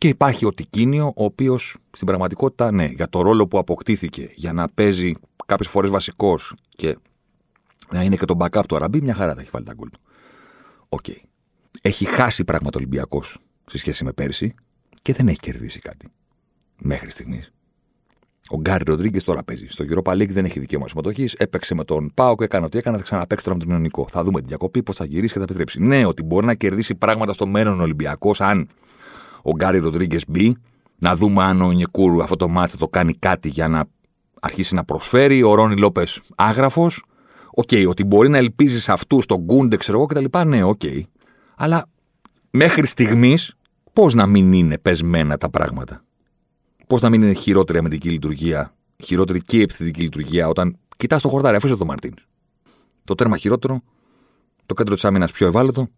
[0.00, 4.52] Και υπάρχει ο Τικίνιο, ο οποίος στην πραγματικότητα, ναι, για το ρόλο που αποκτήθηκε για
[4.52, 5.14] να παίζει
[5.46, 6.98] κάποιες φορές βασικός και
[7.92, 10.00] να είναι και το backup του Αραμπί, μια χαρά θα έχει βάλει τα γκολ του.
[10.88, 11.00] OK.
[11.08, 11.16] Okay.
[11.82, 14.54] Έχει χάσει πράγματο Ολυμπιακός σε σχέση με πέρσι
[15.02, 16.08] και δεν έχει κερδίσει κάτι.
[16.82, 17.52] Μέχρι στιγμής.
[18.48, 19.66] Ο Γκάρι Ροντρίγκες τώρα παίζει.
[19.66, 21.34] Στο Europa League δεν έχει δικαίωμα συμμετοχής.
[21.34, 22.96] Έπαιξε με τον Πάο και έκανε ό,τι έκανε.
[22.96, 24.06] Θα ξαναπέξει τώρα με τον Ιωνικό.
[24.08, 25.80] Θα δούμε την διακοπή, πώς θα γυρίσει και θα επιστρέψει.
[25.80, 28.68] Ναι, ότι μπορεί να κερδίσει πράγματα στο μέλλον Ολυμπιακός αν
[29.42, 30.56] ο Γκάρι Ροντρίγκες μπει.
[30.98, 33.84] Να δούμε αν ο Νικούρου αυτό το μάτι το κάνει κάτι για να
[34.40, 35.42] αρχίσει να προσφέρει.
[35.42, 37.04] Ο Ρόνι Λόπες άγραφος.
[37.50, 40.38] OK, okay, ότι μπορεί να ελπίζει σε αυτούς, τον Γκούντε, ξέρω εγώ κτλ.
[40.46, 40.80] Ναι, οκ.
[40.82, 41.02] Okay.
[41.56, 41.86] Αλλά
[42.50, 43.54] μέχρι στιγμής,
[43.92, 46.04] πώς να μην είναι πεσμένα τα πράγματα;
[46.86, 48.74] Πώς να μην είναι χειρότερη αμυντική λειτουργία,
[49.04, 52.14] χειρότερη και επιθετική λειτουργία όταν κοιτάς το χορτάρι, αφήστε το Μαρτίν.
[53.04, 53.82] Το τέρμα χειρότερο,
[54.66, 55.88] το κέντρο της άμυνας πιο ευάλωτο,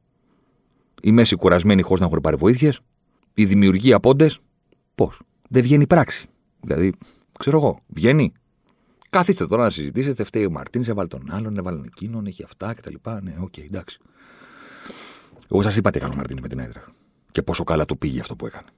[1.02, 2.80] η μέση κουρασμένη χωρίς να έχουν πάρει βοήθειες,
[3.34, 4.30] η δημιουργία πού 'ν' τη.
[4.94, 6.26] Πώς; Δεν βγαίνει πράξη.
[6.60, 6.92] Δηλαδή,
[7.38, 8.32] ξέρω εγώ, βγαίνει.
[9.10, 10.24] Καθίστε τώρα να συζητήσετε.
[10.24, 12.94] Φταίει ο Μαρτίνς, έβαλε τον άλλον, έβαλε εκείνον, έχει αυτά κτλ.
[13.22, 13.98] Ναι, OK, okay, εντάξει.
[15.50, 16.84] Εγώ σας είπα τι έκανε ο Μαρτίνς με την έδρα.
[17.30, 18.68] Και πόσο καλά του πήγε αυτό που έκανε.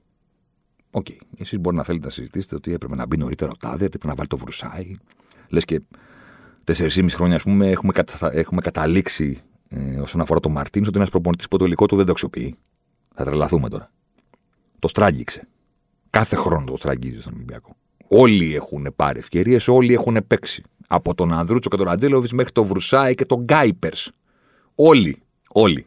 [0.91, 1.05] OK.
[1.09, 1.17] Okay.
[1.37, 4.15] Εσείς μπορεί να θέλετε να συζητήσετε ότι έπρεπε να μπει νωρίτερα ο Τάδε, έπρεπε να
[4.15, 4.95] βάλει το Βρουσάι.
[5.49, 5.81] Λες και
[6.63, 8.33] 4,5 χρόνια, ας πούμε, έχουμε, κατα...
[8.33, 12.05] έχουμε καταλήξει ε, όσον αφορά τον Μαρτίνς ότι ένας προπονητής που το υλικό του δεν
[12.05, 12.55] το αξιοποιεί.
[13.15, 13.91] Θα τρελαθούμε τώρα.
[14.85, 15.47] Το στράγγιξε.
[16.09, 17.75] Κάθε χρόνο το στραγγίζει στον Ολυμπιακό.
[18.07, 20.63] Όλοι έχουν πάρει ευκαιρίες, όλοι έχουν παίξει.
[20.87, 24.11] Από τον Ανδρούτσο και τον Ραντζέλοβιτ μέχρι τον Βρουσάη και τον Γκάιπερς.
[24.75, 25.21] Όλοι.
[25.49, 25.85] Όλοι.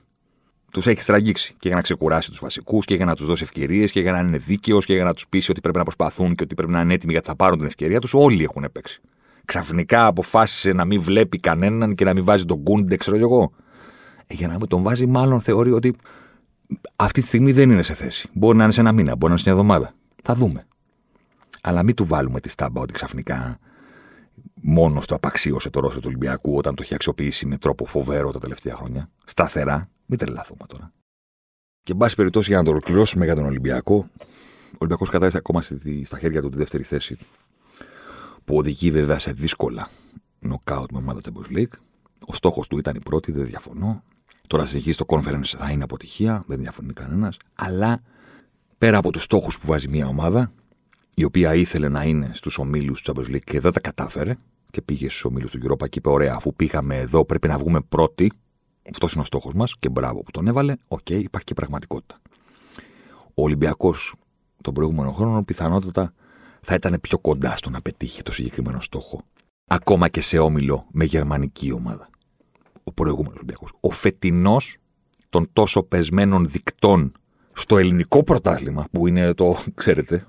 [0.72, 3.92] Τους έχει στραγγίξει και για να ξεκουράσει τους βασικούς και για να τους δώσει ευκαιρίες
[3.92, 6.42] και για να είναι δίκαιος και για να τους πείσει ότι πρέπει να προσπαθούν και
[6.42, 8.14] ότι πρέπει να είναι έτοιμοι γιατί θα πάρουν την ευκαιρία τους.
[8.14, 9.00] Όλοι έχουν παίξει.
[9.44, 13.52] Ξαφνικά αποφάσισε να μην βλέπει κανέναν και να μην βάζει τον Γκούντε, ξέρω εγώ.
[14.26, 15.94] Ε, για να μην τον βάζει, μάλλον θεωρεί ότι
[16.96, 18.28] αυτή τη στιγμή δεν είναι σε θέση.
[18.32, 19.94] Μπορεί να είναι σε ένα μήνα, μπορεί να είναι σε μια εβδομάδα.
[20.22, 20.66] Θα δούμε.
[21.60, 23.58] Αλλά μην του βάλουμε τη στάμπα ότι ξαφνικά
[24.54, 28.38] μόνος το απαξίωσε το ρόλο του Ολυμπιακού όταν το έχει αξιοποιήσει με τρόπο φοβερό τα
[28.38, 29.10] τελευταία χρόνια.
[29.24, 29.82] Σταθερά.
[30.06, 30.92] Μην τρελαθούμε τώρα.
[31.82, 35.62] Και εν πάση περιπτώσει, για να το ολοκληρώσουμε για τον Ολυμπιακό, ο Ολυμπιακός κατάσταση ακόμα
[36.04, 37.18] στα χέρια του τη δεύτερη θέση,
[38.44, 39.88] που οδηγεί βέβαια σε δύσκολα
[40.38, 41.72] νοκάουτ με ομάδα Champions League.
[42.26, 44.02] Ο στόχος του ήταν η πρώτη, δεν διαφωνώ.
[44.48, 47.36] Τώρα συνεχίζει το conference θα είναι αποτυχία, δεν διαφωνεί κανένας.
[47.54, 48.00] Αλλά
[48.78, 50.52] πέρα από τους στόχους που βάζει μια ομάδα,
[51.14, 54.36] η οποία ήθελε να είναι στους ομίλους του Champions League και δεν τα κατάφερε,
[54.70, 57.80] και πήγε στους ομίλους του Europa και είπε: Ωραία, αφού πήγαμε εδώ, πρέπει να βγούμε
[57.80, 58.32] πρώτοι.
[58.90, 60.74] Αυτός είναι ο στόχος μας και μπράβο που τον έβαλε.
[60.88, 62.18] OK, okay, υπάρχει και πραγματικότητα.
[63.34, 64.14] Ο Ολυμπιακός
[64.62, 66.12] τον προηγούμενο χρόνο πιθανότατα
[66.60, 69.22] θα ήταν πιο κοντά στο να πετύχει το συγκεκριμένο στόχο.
[69.70, 72.08] Ακόμα και σε όμιλο με γερμανική ομάδα.
[72.88, 73.70] Ο προηγούμενος Ολυμπιακός.
[73.80, 74.76] Ο φετινός
[75.28, 77.12] των τόσο πεσμένων δεικτών
[77.52, 80.24] στο ελληνικό πρωτάθλημα, που είναι το, ξέρετε,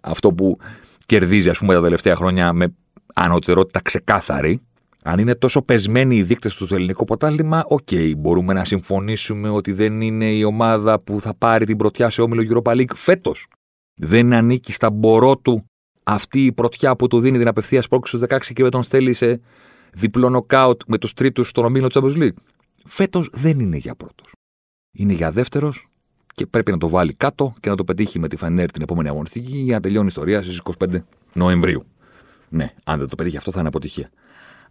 [0.00, 0.58] αυτό που
[1.06, 2.74] κερδίζει, ας πούμε, τα τελευταία χρόνια με
[3.14, 4.60] ανωτερότητα ξεκάθαρη,
[5.02, 9.48] αν είναι τόσο πεσμένοι οι δείκτες του στο ελληνικό πρωτάθλημα, OK, okay, μπορούμε να συμφωνήσουμε
[9.48, 13.46] ότι δεν είναι η ομάδα που θα πάρει την πρωτιά σε όμιλο Europa League φέτος.
[13.94, 15.64] Δεν ανήκει στα μπορώ του
[16.04, 19.12] αυτή η πρωτιά που του δίνει την απευθείας πρόκληση στου 16 και με τον στέλνει
[19.12, 19.40] σε
[19.98, 22.36] διπλό νοκάουτ με τους τρίτους στον ομίλο Champions League.
[22.84, 24.32] Φέτος δεν είναι για πρώτος.
[24.96, 25.88] Είναι για δεύτερος
[26.34, 29.08] και πρέπει να το βάλει κάτω και να το πετύχει με τη Φανέρ την επόμενη
[29.08, 31.84] αγωνιστική για να τελειώνει η ιστορία στις 25 Νοεμβρίου.
[32.48, 34.10] Ναι, αν δεν το πετύχει αυτό θα είναι αποτυχία.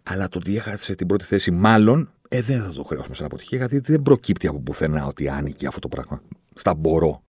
[0.02, 3.58] Αλλά το ότι έχασε την πρώτη θέση, μάλλον, ε, δεν θα το χρεώσουμε σαν αποτυχία,
[3.58, 6.22] γιατί δεν προκύπτει από πουθενά ότι άνοιγε αυτό το πράγμα
[6.54, 7.22] στα μπορώ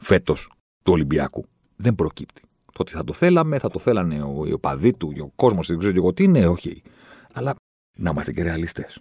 [0.00, 0.50] φέτος
[0.82, 1.44] του Ολυμπιακού.
[1.76, 2.42] Δεν προκύπτει.
[2.72, 5.78] Το ότι θα το θέλαμε, θα το θέλανε ο, οι οπαδοί του, ο κόσμος, δεν
[5.78, 6.82] ξέρω εγώ τι είναι, όχι.
[6.82, 6.88] Αλλά
[7.98, 9.00] να είμαστε και ρεαλιστές.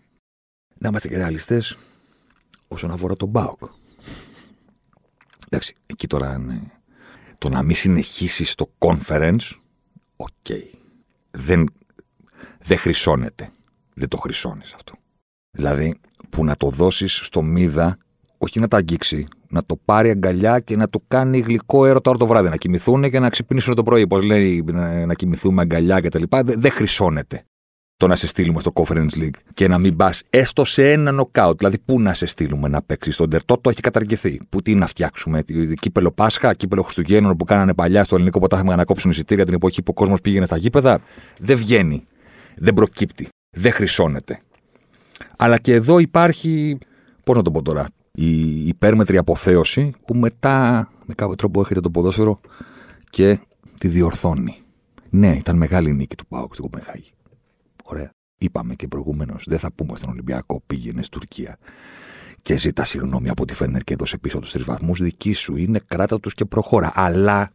[0.78, 1.78] Να είμαστε και ρεαλιστές
[2.67, 3.62] όσον αφορά τον ΠΑΟΚ.
[5.45, 6.71] Εντάξει, εκεί τώρα είναι.
[7.38, 9.56] Το να μην συνεχίσεις το conference,
[10.15, 10.28] OK.
[10.43, 10.63] Okay.
[11.32, 11.65] Δεν,
[12.60, 13.52] δεν χρυσώνεται.
[13.93, 14.93] Δεν το χρυσώνεις αυτό.
[15.52, 15.99] Δηλαδή,
[16.30, 17.97] που να το δώσεις στο μίδα,
[18.38, 22.19] όχι να τα αγγίξει, να το πάρει αγκαλιά και να το κάνει γλυκό έρωτα όλο
[22.19, 22.49] το βράδυ.
[22.49, 24.08] Να κοιμηθούν και να ξυπνήσουν το πρωί.
[24.08, 26.23] Πώ λέει, να, να κοιμηθούμε αγκαλιά κτλ.
[26.30, 27.43] Δεν, δεν χρυσώνεται
[27.99, 31.57] το να σε στείλουμε στο Conference League και να μην πας έστω σε ένα νοκάουτ.
[31.57, 33.15] Δηλαδή, πού να σε στείλουμε να παίξεις.
[33.15, 34.39] Το Ντερτότο έχει καταργηθεί.
[34.49, 35.43] Πού τι να φτιάξουμε.
[35.79, 39.81] Κύπελο Πάσχα, κύπελο Χριστουγέννων που κάνανε παλιά στο ελληνικό ποτάθλημα να κόψουν εισιτήρια την εποχή
[39.81, 40.99] που ο κόσμος πήγαινε στα γήπεδα.
[41.39, 42.05] Δεν βγαίνει.
[42.55, 43.27] Δεν προκύπτει.
[43.57, 44.39] Δεν χρυσώνεται.
[45.38, 46.77] Αλλά και εδώ υπάρχει.
[47.23, 47.85] Πώς να το πω τώρα.
[48.12, 52.39] Η υπέρμετρη αποθέωση που μετά με κάποιο τρόπο έρχεται το ποδόσφαιρο
[53.09, 53.39] και
[53.79, 54.55] τη διορθώνει.
[55.09, 57.12] Ναι, ήταν μεγάλη νίκη του Πάουκ στην Κοπενχάγη.
[57.91, 58.10] Ωραία.
[58.38, 61.58] Είπαμε και προηγουμένως, δεν θα πούμε στον Ολυμπιακό πήγαινε στην Τουρκία
[62.41, 65.02] και ζητά συγγνώμη από τη Φένερ και έδωσε πίσω τους τρεις βαθμούς.
[65.02, 66.91] Δική σου είναι, κράτα τους και προχώρα.
[66.95, 67.52] Αλλά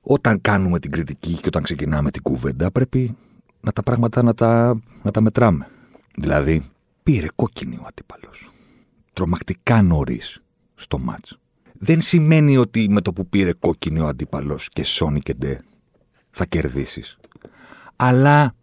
[0.00, 3.16] όταν κάνουμε την κριτική και όταν ξεκινάμε την κουβέντα, πρέπει
[3.60, 5.68] να τα πράγματα να τα, να τα μετράμε.
[6.16, 6.62] Δηλαδή,
[7.02, 8.50] πήρε κόκκινη ο αντίπαλος.
[9.12, 10.42] Τρομακτικά νωρίς
[10.74, 11.38] στο μάτς.
[11.72, 15.60] Δεν σημαίνει ότι με το που πήρε κόκκινη ο αντίπαλος και σώνει και ντε
[16.30, 17.16] θα κερδίσεις.
[17.96, 18.54] Αλλά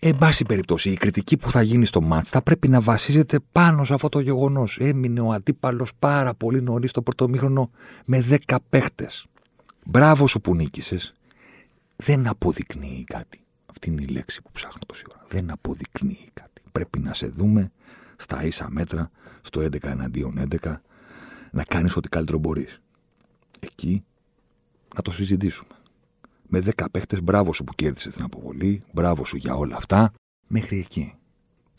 [0.00, 3.84] Εν πάση περιπτώσει, η κριτική που θα γίνει στο μάτς θα πρέπει να βασίζεται πάνω
[3.84, 4.78] σε αυτό το γεγονός.
[4.80, 7.70] Έμεινε ο αντίπαλος πάρα πολύ νωρίς το πρωτομήχρονο
[8.04, 9.26] με 10 παίχτες.
[9.84, 11.14] Μπράβο σου που νίκησες.
[11.96, 13.40] Δεν αποδεικνύει κάτι.
[13.66, 15.24] Αυτή είναι η λέξη που ψάχνω τόση ώρα.
[15.28, 16.62] Δεν αποδεικνύει κάτι.
[16.72, 17.70] Πρέπει να σε δούμε
[18.16, 19.10] στα ίσα μέτρα,
[19.42, 20.80] στο 11 εναντίον 11,
[21.50, 22.80] να κάνεις ό,τι καλύτερο μπορείς.
[23.60, 24.04] Εκεί
[24.96, 25.77] να το συζητήσουμε
[26.48, 27.22] με 10 παίχτες.
[27.22, 28.82] Μπράβο σου που κέρδισε την αποβολή.
[28.92, 30.12] Μπράβο σου για όλα αυτά.
[30.46, 31.14] Μέχρι εκεί.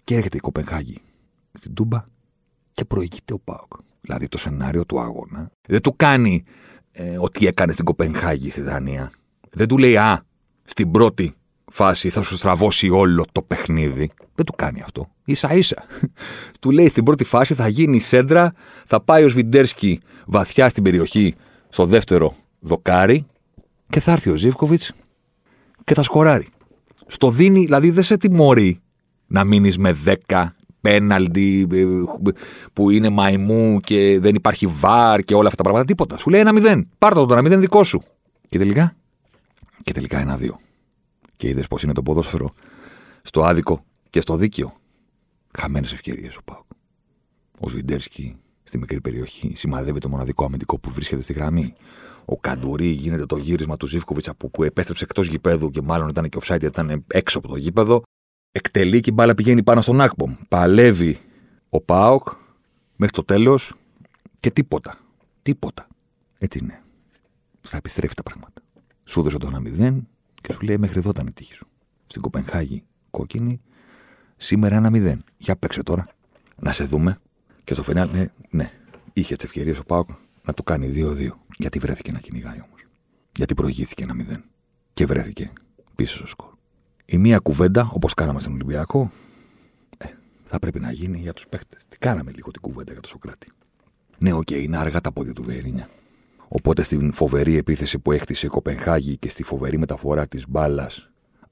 [0.03, 0.97] Και έρχεται η Κοπενχάγη
[1.53, 2.05] στην Τούμπα
[2.71, 3.73] και προηγείται ο Πάοκ.
[4.01, 6.43] Δηλαδή το σενάριο του αγώνα δεν του κάνει
[6.91, 9.11] ε, ότι έκανε στην Κοπενχάγη στη Δανία.
[9.49, 10.25] Δεν του λέει Α,
[10.63, 11.33] στην πρώτη
[11.71, 14.11] φάση θα σου στραβώσει όλο το παιχνίδι.
[14.35, 15.11] Δεν του κάνει αυτό.
[15.25, 15.85] σα ίσα.
[16.61, 18.53] του λέει στην πρώτη φάση θα γίνει σέντρα,
[18.85, 21.35] θα πάει ο Σβιντέρσκι βαθιά στην περιοχή
[21.69, 23.25] στο δεύτερο δοκάρι
[23.89, 24.93] και θα έρθει ο Ζήφκοβιτς
[25.83, 26.47] και θα σκοράρει.
[27.07, 28.79] Στο δίνει, δηλαδή δεν σε τιμωρεί.
[29.27, 29.97] Να μείνεις με
[30.27, 30.47] 10
[30.81, 31.85] πέναλτι ε,
[32.73, 35.85] που είναι μαϊμού και δεν υπάρχει βαρ και όλα αυτά τα πράγματα.
[35.85, 36.17] Τίποτα.
[36.17, 36.89] Σου λέει ένα μηδέν.
[36.97, 38.01] Πάρτα το ένα μηδέν δικό σου.
[38.49, 38.95] Και τελικά.
[39.83, 40.59] Και τελικά ένα-δύο.
[41.35, 42.51] Και είδες πώ είναι το ποδόσφαιρο
[43.21, 44.73] στο άδικο και στο δίκαιο.
[45.57, 46.65] Χαμένες ευκαιρίες ο Πάουκ.
[47.59, 51.73] Ο Σβιντέρσκι στη μικρή περιοχή σημαδεύει το μοναδικό αμυντικό που βρίσκεται στη γραμμή.
[52.31, 56.29] Ο Καντουρί γίνεται το γύρισμα του Ζήφκοβιτς που, που επέστρεψε εκτός γηπέδου και μάλλον ήταν
[56.29, 58.01] και ο offside, ήταν έξω από το γήπεδο.
[58.51, 60.35] Εκτελεί και η μπάλα πηγαίνει πάνω στον Άκπομ.
[60.47, 61.19] Παλεύει
[61.69, 62.27] ο Πάοκ
[62.95, 63.73] μέχρι το τέλος
[64.39, 64.97] και τίποτα.
[65.41, 65.87] Τίποτα.
[66.39, 66.81] Έτσι είναι.
[67.61, 68.61] Θα επιστρέφει τα πράγματα.
[69.05, 69.97] Σου δώσε το 1-0
[70.41, 71.67] και σου λέει μέχρι εδώ ήταν η τύχη σου.
[72.07, 73.61] Στην Κοπενχάγη κόκκινη,
[74.37, 75.17] σήμερα 1-0.
[75.37, 76.07] Για παίξε τώρα.
[76.55, 77.19] Να σε δούμε.
[77.63, 78.71] Και στο φινάλε, ναι, ναι,
[79.13, 80.09] είχε τις ευκαιρίες ο ΠΑΟΚ
[80.43, 81.29] να το κάνει 2-2.
[81.61, 82.85] Γιατί βρέθηκε να κυνηγάει όμως.
[83.35, 84.35] Γιατί προηγήθηκε ένα 0.
[84.93, 85.51] Και βρέθηκε
[85.95, 86.53] πίσω στο σκορ.
[87.05, 89.11] Η μία κουβέντα, όπως κάναμε στον Ολυμπιακό,
[89.97, 90.05] ε,
[90.43, 91.85] θα πρέπει να γίνει για τους παίχτες.
[91.89, 93.51] Τι κάναμε λίγο την κουβέντα για το Σωκράτη.
[94.17, 95.89] Ναι, OK, okay, είναι αργά τα πόδια του Βιεϊρίνια.
[96.47, 101.09] Οπότε στην φοβερή επίθεση που έχτισε η Κοπενχάγη και στη φοβερή μεταφορά της μπάλας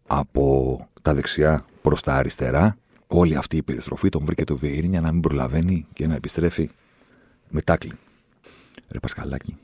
[0.08, 5.12] από τα δεξιά προς τα αριστερά, όλη αυτή η περιστροφή τον βρήκε το Βιεϊρίνια να
[5.12, 6.70] μην προλαβαίνει και να επιστρέφει
[7.50, 7.94] με τάκλιν.
[8.90, 9.58] Ρε Πασχαλάκη,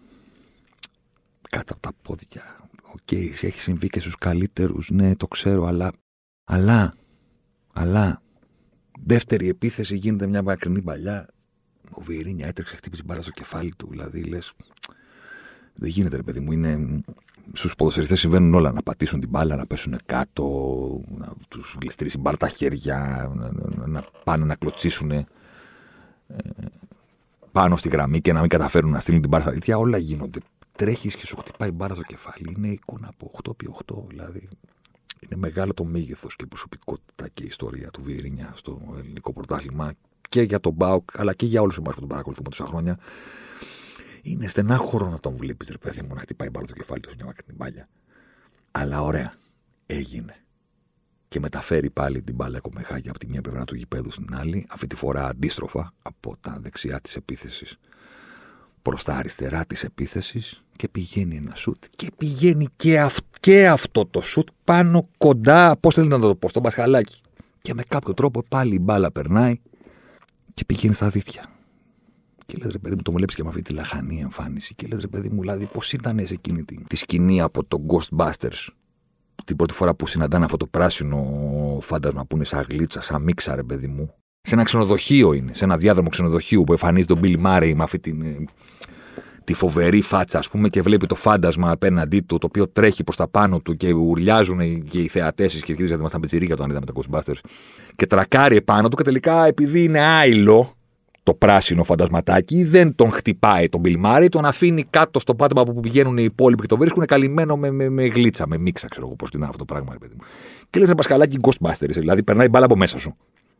[1.56, 2.44] κάτω από τα πόδια.
[2.92, 5.92] OK, okay, έχει συμβεί και στους καλύτερους, ναι, το ξέρω, αλλά.
[6.44, 6.94] Αλλά.
[7.74, 8.22] Αλλά.
[9.06, 11.28] Δεύτερη επίθεση γίνεται μια μακρινή μπαλιά.
[11.92, 13.88] Ο Βιεϊρίνια έτρεξε, χτύπησε μπάλα στο κεφάλι του.
[13.90, 14.54] Δηλαδή λες.
[15.76, 16.52] Δεν γίνεται, ρε παιδί μου.
[16.52, 17.02] Είναι
[17.54, 18.72] στους ποδοσφαιριστές συμβαίνουν όλα.
[18.72, 20.44] Να πατήσουν την μπάλα, να πέσουν κάτω,
[21.18, 25.26] να τους γλιστρήσει μπάλα τα χέρια, να, να πάνε να κλωτσίσουν ε,
[27.52, 29.78] πάνω στη γραμμή και να μην καταφέρουν να στείλουν την μπάλα στα δίκτυα.
[29.78, 30.40] Όλα γίνονται.
[30.76, 32.54] Τρέχεις και σου χτυπάει μπάλα στο κεφάλι.
[32.58, 34.08] Είναι εικόνα από 8x8.
[34.08, 34.50] Δηλαδή
[35.20, 39.94] είναι μεγάλο το μέγεθος και η προσωπικότητα και η ιστορία του Βιερίνια στο ελληνικό πρωτάθλημα
[40.30, 43.00] και για τον Μπάουκ αλλά και για όλους εμάς που τον παρακολουθούμε τόσα χρόνια
[44.22, 47.16] είναι στενάχωρο να τον βλέπεις, ρε παιδί μου, να χτυπάει μπάλα το κεφάλι του σε
[47.16, 47.90] μια μακρινή μπάλια.
[48.72, 49.34] Αλλά ωραία.
[49.86, 50.36] Έγινε.
[51.28, 54.88] Και μεταφέρει πάλι την μπάλα κομμεχάγια από τη μία πλευρά του γηπέδου στην άλλη, αυτή
[54.88, 57.78] τη φορά αντίστροφα από τα δεξιά της επίθεσης
[58.84, 61.84] προς τα αριστερά της επίθεσης και πηγαίνει ένα σουτ.
[61.96, 66.50] Και πηγαίνει και, αυ- και αυτό το σουτ πάνω κοντά, πώς θέλετε να το πω,
[66.50, 67.22] στο μπασχαλάκι.
[67.62, 69.60] Και με κάποιο τρόπο πάλι η μπάλα περνάει
[70.54, 71.46] και πηγαίνει στα δίχτυα.
[72.46, 74.76] Και λες, ρε παιδί μου, το βλέπει και με αυτή τη λαχανή εμφάνιση.
[74.76, 77.86] Και λες, ρε παιδί μου, δηλαδή, πώς ήταν σε εκείνη τη, τη σκηνή από το
[77.88, 78.68] Ghostbusters.
[79.46, 81.28] Την πρώτη φορά που συναντάνε αυτό το πράσινο
[81.82, 84.14] φάντασμα που είναι σαν γλίτσα, σαν μίξα, ρε παιδί μου.
[84.46, 88.00] Σε ένα ξενοδοχείο είναι, σε ένα διάδρομο ξενοδοχείου που εμφανίζει τον Bill Murray με αυτή
[88.00, 88.44] την, ε,
[89.44, 93.16] τη φοβερή φάτσα, ας πούμε, και βλέπει το φάντασμα απέναντί του, το οποίο τρέχει προς
[93.16, 96.86] τα πάνω του και ουρλιάζουν και οι θεατές τη κερκίδα γιατί ήμασταν πετσιρίκια όταν είδαμε
[96.86, 97.40] τα Ghostbusters.
[97.96, 100.74] Και τρακάρει επάνω του και τελικά επειδή είναι άειλο,
[101.24, 106.18] το πράσινο φαντασματάκι, δεν τον χτυπάει τον Μπιλμάρι, τον αφήνει κάτω στο πάτωμα που πηγαίνουν
[106.18, 109.30] οι υπόλοιποι και το βρίσκουν καλυμμένο με, με, με γλίτσα, με μίξα, ξέρω εγώ πώς
[109.34, 110.26] είναι αυτό το πράγμα, ρε παιδί μου.
[110.70, 113.18] Και λες, Πασκαλάκι, Ghostbusters, δηλαδή περνάει μπάλα από μέσα σου.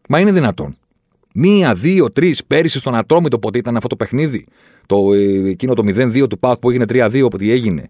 [0.10, 0.76] Μα είναι δυνατόν.
[1.34, 4.46] Μία, δύο, τρεις, πέρυσι στον Ατρόμητο ποτέ ήταν αυτό το παιχνίδι;
[4.86, 7.90] Το, ε, εκείνο το 0-2 του Πάκ που έγινε 3-2, όποτε έγινε;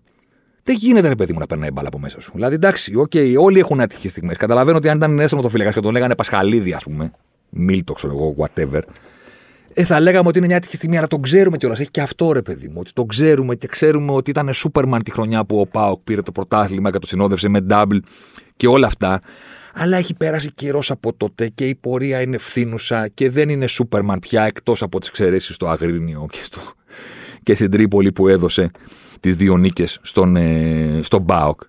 [0.63, 2.31] Δεν γίνεται, ρε παιδί μου, να περνάει μπάλα από μέσα σου.
[2.33, 4.37] Δηλαδή, εντάξει, okay, όλοι έχουν άτυχε στιγμές.
[4.37, 7.11] Καταλαβαίνω ότι αν ήταν ένα το και τον λέγανε Πασχαλίδη, ας πούμε,
[7.49, 8.81] Μίλτο, ξέρω εγώ, whatever,
[9.73, 11.79] ε, θα λέγαμε ότι είναι μια άτυχη στιγμή, αλλά τον ξέρουμε κιόλας.
[11.79, 12.75] Έχει και αυτό ρε παιδί μου.
[12.77, 16.31] Ότι τον ξέρουμε και ξέρουμε ότι ήταν Σούπερμαν τη χρονιά που ο Πάοκ πήρε το
[16.31, 17.99] πρωτάθλημα και το συνόδευσε με double
[18.55, 19.19] και όλα αυτά.
[19.73, 24.19] Αλλά έχει πέρασει καιρός από τότε και η πορεία είναι ευθύνουσα και δεν είναι Σούπερμαν
[24.19, 26.61] πια εκτός από τις εξαιρέσεις στο Αγρίνιο και, στο,
[27.43, 28.71] και στην Τρίπολη που έδωσε
[29.19, 31.61] τις δύο νίκες στον, ε, στον Πάοκ.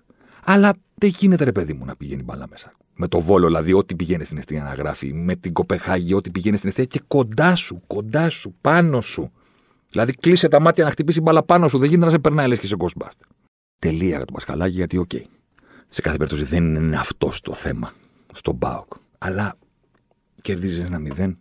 [0.43, 3.95] Αλλά δεν γίνεται ρε παιδί μου να πηγαίνει μπάλα μέσα με το βόλο, δηλαδή ό,τι
[3.95, 7.81] πηγαίνει στην αιστεία να γράφει, με την Κοπεχάγη, ό,τι πηγαίνει στην αιστεία και κοντά σου,
[7.87, 9.31] κοντά σου, πάνω σου.
[9.89, 12.59] Δηλαδή κλείσε τα μάτια να χτυπήσει μπάλα πάνω σου, δεν γίνεται να σε περνάει λες
[12.59, 13.27] και σε Ghostbuster.
[13.79, 15.09] Τελεία για τον Πασχαλάκη, γιατί OK.
[15.13, 15.21] Okay.
[15.89, 17.93] Σε κάθε περίπτωση δεν είναι αυτός το θέμα
[18.33, 18.93] στον ΠΑΟΚ.
[19.17, 19.57] Αλλά
[20.41, 21.39] κερδίζεις ένα μηδέν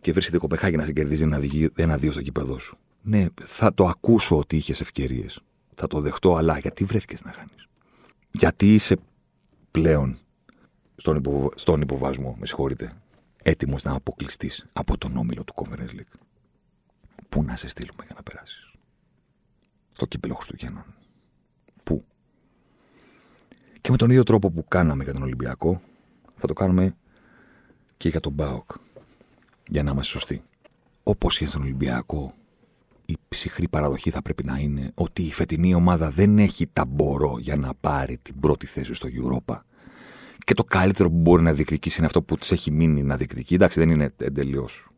[0.00, 1.28] και βρίσκεται η Κοπεγχάγη να σε κερδίζει
[1.74, 2.78] ένα-δύο στο γήπεδο σου.
[3.02, 5.40] Ναι, θα το ακούσω ότι είχες ευκαιρίες.
[5.74, 7.68] Θα το δεχτώ, αλλά γιατί βρέθηκες να χάνεις;
[8.30, 8.96] Γιατί είσαι
[9.70, 10.18] πλέον
[10.96, 12.96] στον, υπο, στον υποβάσμο, με συγχωρείτε,
[13.42, 16.18] έτοιμος να αποκλειστείς από τον όμιλο του Conference League;
[17.28, 18.72] Πού να σε στείλουμε για να περάσεις;
[19.92, 20.84] Στο κύπελο Χριστουγέννων.
[21.82, 22.02] Πού;
[23.84, 25.80] Και με τον ίδιο τρόπο που κάναμε για τον Ολυμπιακό,
[26.36, 26.96] θα το κάνουμε
[27.96, 28.70] και για τον Μπάοκ.
[29.68, 30.42] Για να είμαστε σωστοί.
[31.02, 32.34] Όπως και στον Ολυμπιακό,
[33.06, 37.56] η ψυχρή παραδοχή θα πρέπει να είναι ότι η φετινή ομάδα δεν έχει ταμπορό για
[37.56, 39.60] να πάρει την πρώτη θέση στο Europa
[40.38, 43.54] και το καλύτερο που μπορεί να διεκδικήσει είναι αυτό που της έχει μείνει να διεκδικεί.
[43.54, 44.88] Εντάξει, δεν είναι εντελώς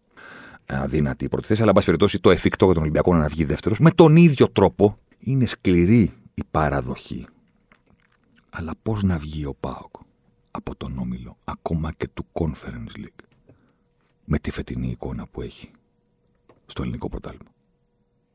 [0.66, 3.44] αδύνατη η πρώτη θέση, αλλά εν πάση περιπτώσει το εφικτό για τον Ολυμπιακό να βγει
[3.44, 3.78] δεύτερος.
[3.78, 7.26] Με τον ίδιο τρόπο είναι σκληρή η παραδοχή.
[8.58, 9.94] Αλλά πώς να βγει ο Πάοκ
[10.50, 13.24] από τον όμιλο, ακόμα και του Conference League,
[14.24, 15.70] με τη φετινή εικόνα που έχει
[16.66, 17.50] στο ελληνικό πρωτάθλημα;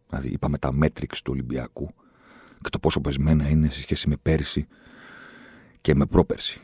[0.09, 1.93] Δηλαδή, είπαμε τα metrics του Ολυμπιακού
[2.61, 4.67] και το πόσο πεσμένα είναι σε σχέση με πέρσι
[5.81, 6.61] και με πρόπερσι.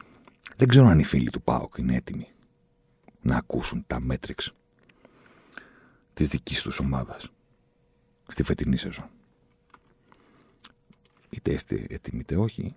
[0.56, 2.28] Δεν ξέρω αν οι φίλοι του ΠΑΟΚ είναι έτοιμοι
[3.22, 4.48] να ακούσουν τα metrics
[6.14, 7.32] της δικής τους ομάδας
[8.28, 9.10] στη φετινή σεζόν.
[11.30, 12.76] Είτε είστε έτοιμοι είτε όχι,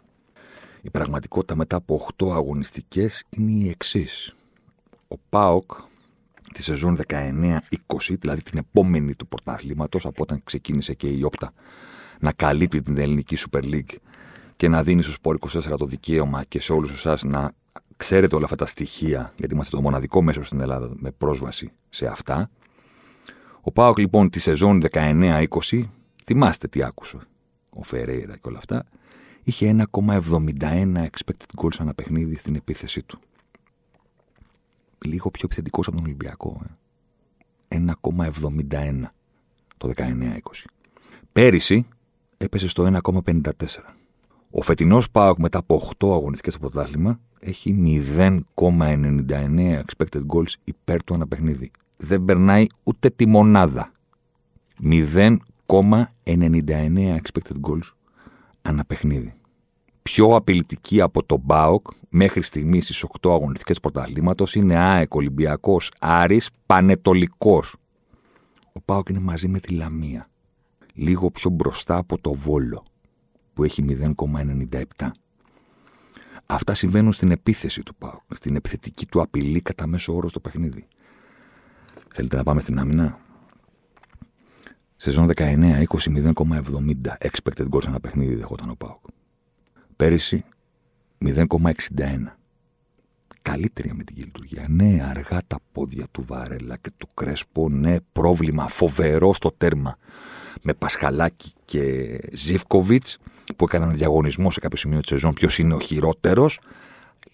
[0.82, 4.34] η πραγματικότητα μετά από 8 αγωνιστικές είναι η εξής.
[5.08, 5.72] Ο ΠΑΟΚ
[6.52, 7.60] τη σεζόν 19-20,
[8.20, 11.52] δηλαδή την επόμενη του πρωταθλήματος, από όταν ξεκίνησε και η Όπτα
[12.20, 13.96] να καλύπτει την ελληνική Super League
[14.56, 17.52] και να δίνει στο Σπόρ 24 το δικαίωμα και σε όλους εσάς να
[17.96, 22.06] ξέρετε όλα αυτά τα στοιχεία, γιατί είμαστε το μοναδικό μέσο στην Ελλάδα με πρόσβαση σε
[22.06, 22.50] αυτά.
[23.60, 25.46] Ο Πάοκ λοιπόν τη σεζόν 19-20,
[26.24, 27.18] θυμάστε τι άκουσε
[27.70, 28.84] ο Φερέιρα και όλα αυτά,
[29.42, 33.18] είχε 1,71 expected goals ανά παιχνίδι στην επίθεσή του.
[35.04, 36.62] Λίγο πιο επιθετικός από τον Ολυμπιακό.
[36.64, 36.74] Ε.
[37.68, 39.02] 1,71
[39.76, 40.38] το 19-20.
[41.32, 41.86] Πέρυσι
[42.36, 43.50] έπεσε στο 1,54.
[44.50, 48.02] Ο φετινός Πάοκ μετά από 8 αγωνιστικές στο πρωτάθλημα έχει
[48.56, 51.70] 0,99 expected goals υπέρ του ένα παιχνίδι.
[51.96, 53.92] Δεν περνάει ούτε τη μονάδα.
[54.82, 55.36] 0,99
[57.16, 57.90] expected goals
[58.62, 59.34] ανά παιχνίδι.
[60.02, 66.50] Πιο απειλητική από τον Μπάοκ μέχρι στιγμής στις 8 αγωνιστικές πρωταθλήματος είναι ΑΕΚ, Ολυμπιακός, Άρης,
[66.66, 67.76] Πανετολικός.
[68.72, 70.28] Ο Πάοκ είναι μαζί με τη Λαμία.
[70.94, 72.84] Λίγο πιο μπροστά από το Βόλο
[73.52, 75.10] που έχει 0,97.
[76.46, 80.86] Αυτά συμβαίνουν στην επίθεση του ΠΑΟΚ, στην επιθετική του απειλή κατά μέσο όρο στο παιχνίδι.
[82.14, 83.18] Θέλετε να πάμε στην άμυνα;
[85.02, 86.42] Σεζόν 19-20 0,70
[87.18, 89.04] expected goals ένα παιχνίδι δεχόταν ο ΠΑΟΚ.
[89.96, 90.44] Πέρυσι
[91.24, 91.44] 0,61.
[93.42, 94.66] Καλύτερη με την λειτουργία.
[94.68, 97.68] Ναι, αργά τα πόδια του Βαρέλα και του Κρέσπο.
[97.68, 99.96] Ναι, πρόβλημα φοβερό στο τέρμα
[100.62, 103.06] με Πασχαλάκη και Ζιβκοβιτ
[103.56, 106.60] που έκαναν διαγωνισμό σε κάποιο σημείο της σεζόν ποιος είναι ο χειρότερος;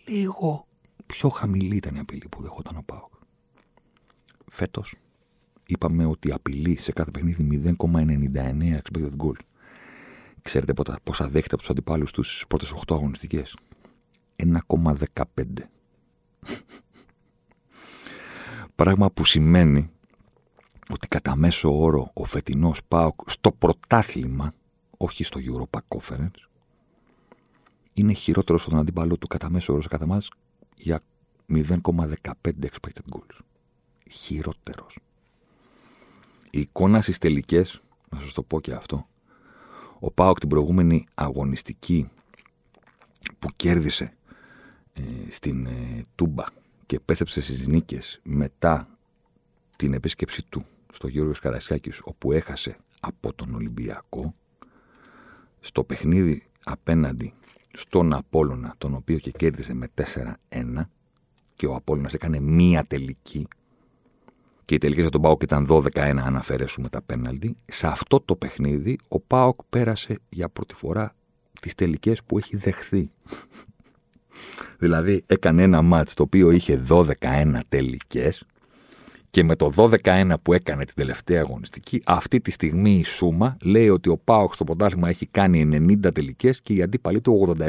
[0.06, 0.66] Λίγο
[1.06, 3.12] πιο χαμηλή ήταν η απειλή που δεχόταν ο Πάοκ.
[4.50, 4.94] Φέτος
[5.66, 9.36] είπαμε ότι απειλή σε κάθε παιχνίδι 0,99 expected goal.
[10.42, 13.56] Ξέρετε πόσα δέχεται από τους αντιπάλους τους στις πρώτες 8 αγωνιστικές;
[14.36, 15.68] 1,15.
[18.74, 19.90] Πράγμα που σημαίνει
[20.90, 24.52] ότι κατά μέσο όρο ο φετινός ΠΑΟΚ στο πρωτάθλημα,
[24.96, 26.48] όχι στο Europa Conference,
[27.92, 30.28] είναι χειρότερος στον αντίπαλο του κατά μέσο όρο σε κατά μας
[30.76, 31.00] για
[31.48, 31.74] 0,15
[32.42, 33.38] expected goals.
[34.10, 34.98] Χειρότερος.
[36.56, 39.06] Η εικόνας στις τελικές, να σας το πω και αυτό,
[39.98, 42.10] ο ΠΑΟΚ την προηγούμενη αγωνιστική
[43.38, 44.12] που κέρδισε
[44.92, 46.44] ε, στην ε, Τούμπα
[46.86, 48.88] και πέθεψε στις νίκες μετά
[49.76, 54.34] την επίσκεψή του στο Γιώργος Καρασιάκης όπου έχασε από τον Ολυμπιακό
[55.60, 57.34] στο παιχνίδι απέναντι
[57.72, 59.88] στον Απόλλωνα τον οποίο και κέρδισε με
[60.48, 60.86] 4-1
[61.54, 63.48] και ο Απόλλωνας έκανε μία τελική
[64.66, 67.56] και η τελική για τον Πάοκ ήταν 12-1 αν αφαιρέσουμε τα πέναλτι.
[67.64, 71.14] Σε αυτό το παιχνίδι ο Πάοκ πέρασε για πρώτη φορά
[71.60, 73.10] τις τελικές που έχει δεχθεί.
[74.78, 78.44] δηλαδή έκανε ένα μάτς το οποίο είχε 12-1 τελικές
[79.30, 83.88] και με το 12-1 που έκανε την τελευταία αγωνιστική, αυτή τη στιγμή η Σούμα λέει
[83.88, 85.68] ότι ο Πάοξ στο πρωτάθλημα έχει κάνει
[86.04, 87.68] 90 τελικές και η αντίπαλη του 87.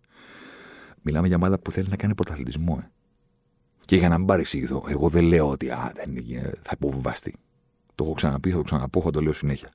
[1.02, 2.78] Μιλάμε για ομάδα που θέλει να κάνει πρωταθλητισμό.
[2.82, 2.90] Ε.
[3.86, 6.24] Και για να μην παρεξηγηθώ, εγώ δεν λέω ότι α, δεν,
[6.62, 7.34] θα υποβιβαστεί.
[7.94, 9.70] Το έχω ξαναπεί, θα το ξαναπώ, θα το λέω συνέχεια.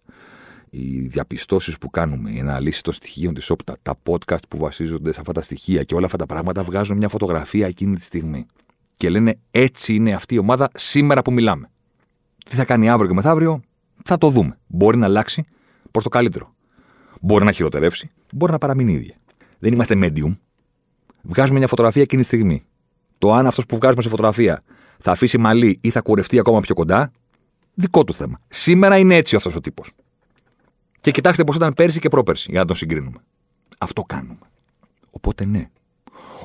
[0.69, 5.19] Οι διαπιστώσεις που κάνουμε, οι αναλύσεις των στοιχείων της Όπτα, τα podcast που βασίζονται σε
[5.19, 8.45] αυτά τα στοιχεία και όλα αυτά τα πράγματα βγάζουν μια φωτογραφία εκείνη τη στιγμή
[8.95, 11.69] και λένε έτσι είναι αυτή η ομάδα σήμερα που μιλάμε.
[12.45, 13.61] Τι θα κάνει αύριο και μεθαύριο,
[14.03, 14.57] θα το δούμε.
[14.67, 15.45] Μπορεί να αλλάξει
[15.91, 16.53] προς το καλύτερο.
[17.21, 19.15] Μπορεί να χειροτερεύσει, μπορεί να παραμείνει ίδια.
[19.59, 20.37] Δεν είμαστε medium.
[21.21, 22.63] Βγάζουμε μια φωτογραφία εκείνη τη στιγμή.
[23.21, 24.63] Το αν αυτός που βγάζουμε σε φωτογραφία
[24.99, 27.11] θα αφήσει μαλλί ή θα κουρευτεί ακόμα πιο κοντά,
[27.73, 28.39] δικό του θέμα.
[28.47, 29.91] Σήμερα είναι έτσι αυτός ο τύπος.
[31.01, 33.17] Και κοιτάξτε πώς ήταν πέρσι και πρόπερσι για να τον συγκρίνουμε.
[33.79, 34.39] Αυτό κάνουμε.
[35.11, 35.69] Οπότε ναι.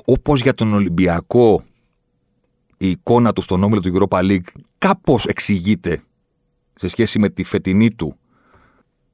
[0.05, 1.63] Όπως για τον Ολυμπιακό
[2.77, 4.49] η εικόνα του στον όμιλο του Europa League
[4.79, 6.03] κάπως εξηγείται
[6.75, 8.17] σε σχέση με τη φετινή του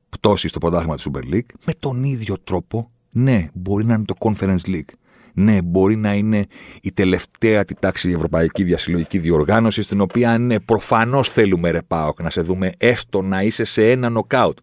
[0.09, 4.15] πτώση στο πρωτάθλημα της Super League, με τον ίδιο τρόπο, ναι, μπορεί να είναι το
[4.19, 4.93] Conference League
[5.35, 6.47] Ναι, μπορεί να είναι
[6.83, 12.23] η τελευταία τη τάξη η Ευρωπαϊκή Διασυλλογική Διοργάνωση, στην οποία ναι, προφανώς θέλουμε ρε Πάοκ
[12.23, 14.59] να σε δούμε έστω να είσαι σε ένα νοκάουτ.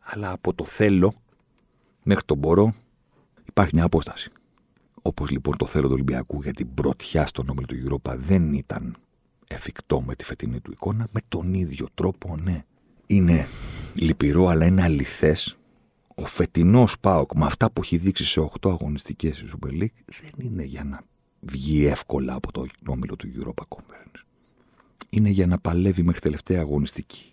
[0.00, 1.14] Αλλά από το θέλω
[2.02, 2.74] μέχρι το μπορώ
[3.48, 4.30] υπάρχει μια απόσταση.
[5.02, 8.96] Όπως λοιπόν το θέλω του Ολυμπιακού για την πρωτιά στον όμιλο του Europa δεν ήταν
[9.48, 12.64] εφικτό με τη φετινή του εικόνα, με τον ίδιο τρόπο, ναι.
[13.06, 13.46] Είναι
[13.94, 15.56] λυπηρό, αλλά είναι αληθές.
[16.14, 20.46] Ο φετινός Πάοκ με αυτά που έχει δείξει σε 8 αγωνιστικές στη Super League δεν
[20.46, 21.02] είναι για να
[21.40, 24.20] βγει εύκολα από το όμιλο του Europa Conference.
[25.10, 27.32] Είναι για να παλεύει μέχρι τελευταία αγωνιστική.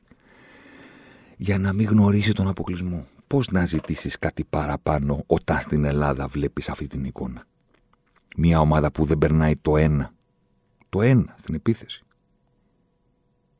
[1.37, 3.05] Για να μην γνωρίσει τον αποκλεισμό.
[3.27, 7.45] Πώς να ζητήσεις κάτι παραπάνω όταν στην Ελλάδα βλέπεις αυτή την εικόνα;
[8.37, 10.13] Μια ομάδα που δεν περνάει το ένα.
[10.89, 12.03] Το ένα στην επίθεση.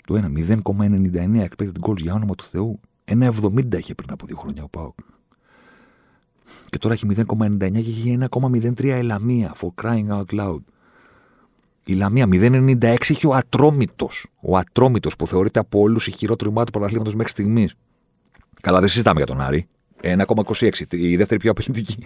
[0.06, 0.32] Το ένα.
[0.36, 2.80] 0,99 expected goals για όνομα του Θεού.
[3.10, 4.96] 1,70 είχε πριν από δύο χρόνια ο Πάοκ.
[6.70, 9.56] Και τώρα έχει 0,99 και έχει 1,03 η Λαμία.
[9.62, 10.60] For crying out loud.
[11.86, 14.28] Η Λαμία 0,96 έχει ο Ατρόμητος.
[14.40, 17.76] Ο Ατρόμητος που θεωρείται από όλους η χειρότερη ομάδα του πρωταθλήματο μέχρι στιγμής.
[18.62, 19.68] Καλά, δεν συζητάμε για τον Άρη.
[20.02, 20.72] 1,26.
[20.90, 21.98] Η δεύτερη πιο απειλητική.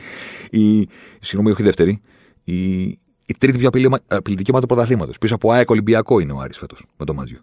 [0.49, 0.87] Η...
[1.19, 2.01] Συγγνώμη, όχι η δεύτερη.
[2.43, 2.81] Η,
[3.25, 3.69] η τρίτη πιο
[4.07, 5.11] απειλητική ομάδα του πρωταθλήματο.
[5.19, 7.39] Πίσω από ΑΕΚ Ολυμπιακό είναι ο Άρης φέτος με το Μάτζιο.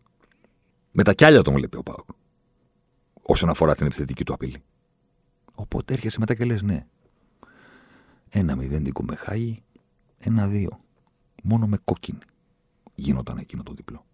[0.93, 2.09] Με τα κιάλια τον βλέπει ο Πάοκ.
[3.23, 4.63] Όσον αφορά την επιθετική του απειλή.
[5.55, 6.87] Οπότε έρχεσαι μετά και λες ναι.
[8.29, 9.63] Ένα μηδέν την κουμεχάγη,
[10.19, 10.81] ένα δύο.
[11.43, 12.19] Μόνο με κόκκινη
[12.95, 14.05] γίνονταν εκείνο το διπλό.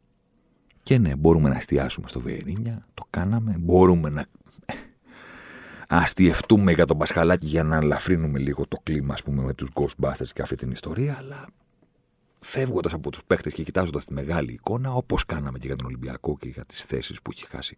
[0.83, 3.57] Και ναι, μπορούμε να εστιάσουμε στο Βιερίνια, το κάναμε.
[3.59, 4.27] Μπορούμε να
[5.89, 10.29] αστιευτούμε για τον Πασχαλάκη για να ελαφρύνουμε λίγο το κλίμα, ας πούμε, με τους Ghostbusters
[10.33, 11.47] και αυτή την ιστορία, αλλά
[12.41, 16.37] φεύγοντας από τους παίχτε και κοιτάζοντας τη μεγάλη εικόνα, όπως κάναμε και για τον Ολυμπιακό
[16.37, 17.77] και για τις θέσεις που έχει χάσει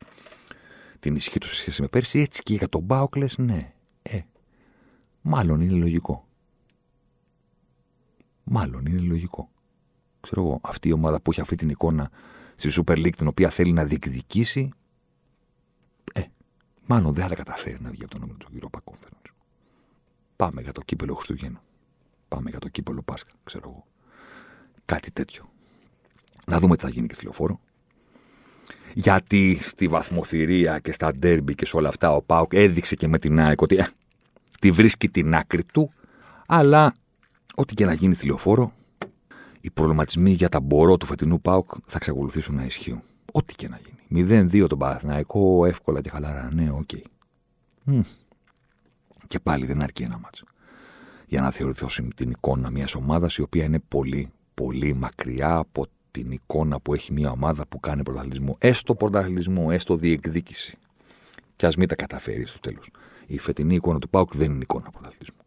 [1.00, 3.72] την ισχύ τους σε σχέση με πέρσι, έτσι και για τον Μπάουκλες, ναι.
[4.02, 4.20] Ε,
[5.20, 6.26] μάλλον είναι λογικό.
[8.44, 9.50] Μάλλον είναι λογικό.
[10.20, 12.10] Ξέρω εγώ, αυτή η ομάδα που έχει αυτή την εικόνα
[12.54, 14.70] στη Super League, την οποία θέλει να διεκδικήσει,
[16.12, 16.22] ε,
[16.86, 19.30] μάλλον δεν θα τα καταφέρει να βγει από τον νόμο του Europa Conference.
[20.36, 21.62] Πάμε για το κύπελο Χριστούγεννα.
[22.28, 23.86] Πάμε για το κύπελο Πάσχα, ξέρω εγώ.
[24.84, 25.50] Κάτι τέτοιο.
[26.46, 27.60] Να δούμε τι θα γίνει και στη λεωφόρο.
[28.94, 33.18] Γιατί στη βαθμοθηρία και στα ντέρμπι και σε όλα αυτά ο ΠΑΟΚ έδειξε και με
[33.18, 33.86] την ΑΕΚ ότι ε,
[34.60, 35.92] τη βρίσκει την άκρη του.
[36.46, 36.92] Αλλά
[37.54, 38.72] ό,τι και να γίνει στη λεωφόρο,
[39.60, 43.02] οι προβληματισμοί για τα μπορώ του φετινού ΠΑΟΚ θα εξακολουθήσουν να ισχύουν.
[43.32, 43.78] Ό,τι και να
[44.10, 44.48] γίνει.
[44.52, 46.48] 0-2 τον Παναθηναϊκό, εύκολα και χαλαρά.
[46.52, 46.88] Ναι, OK.
[46.92, 48.00] Okay.
[49.28, 50.44] Και πάλι δεν αρκεί ένα μάτσο.
[51.26, 56.30] Για να θεωρηθώ την εικόνα μιας ομάδας η οποία είναι πολύ, πολύ μακριά από την
[56.30, 58.56] εικόνα που έχει μια ομάδα που κάνει πρωταθλητισμό.
[58.58, 60.78] Έστω πρωταθλητισμό, έστω διεκδίκηση.
[61.56, 62.90] Και ας μην τα καταφέρει στο τέλος.
[63.26, 65.38] Η φετινή εικόνα του Πάουκ δεν είναι εικόνα πρωταθλητισμού.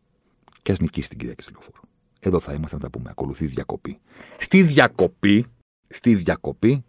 [0.61, 1.81] Και ας νικήσει την Κυριακή στη λεωφόρο.
[2.19, 3.09] Εδώ θα είμαστε να τα πούμε.
[3.09, 3.99] Ακολουθεί διακοπή.
[4.37, 5.45] Στη διακοπή,
[5.87, 6.83] στη διακοπή,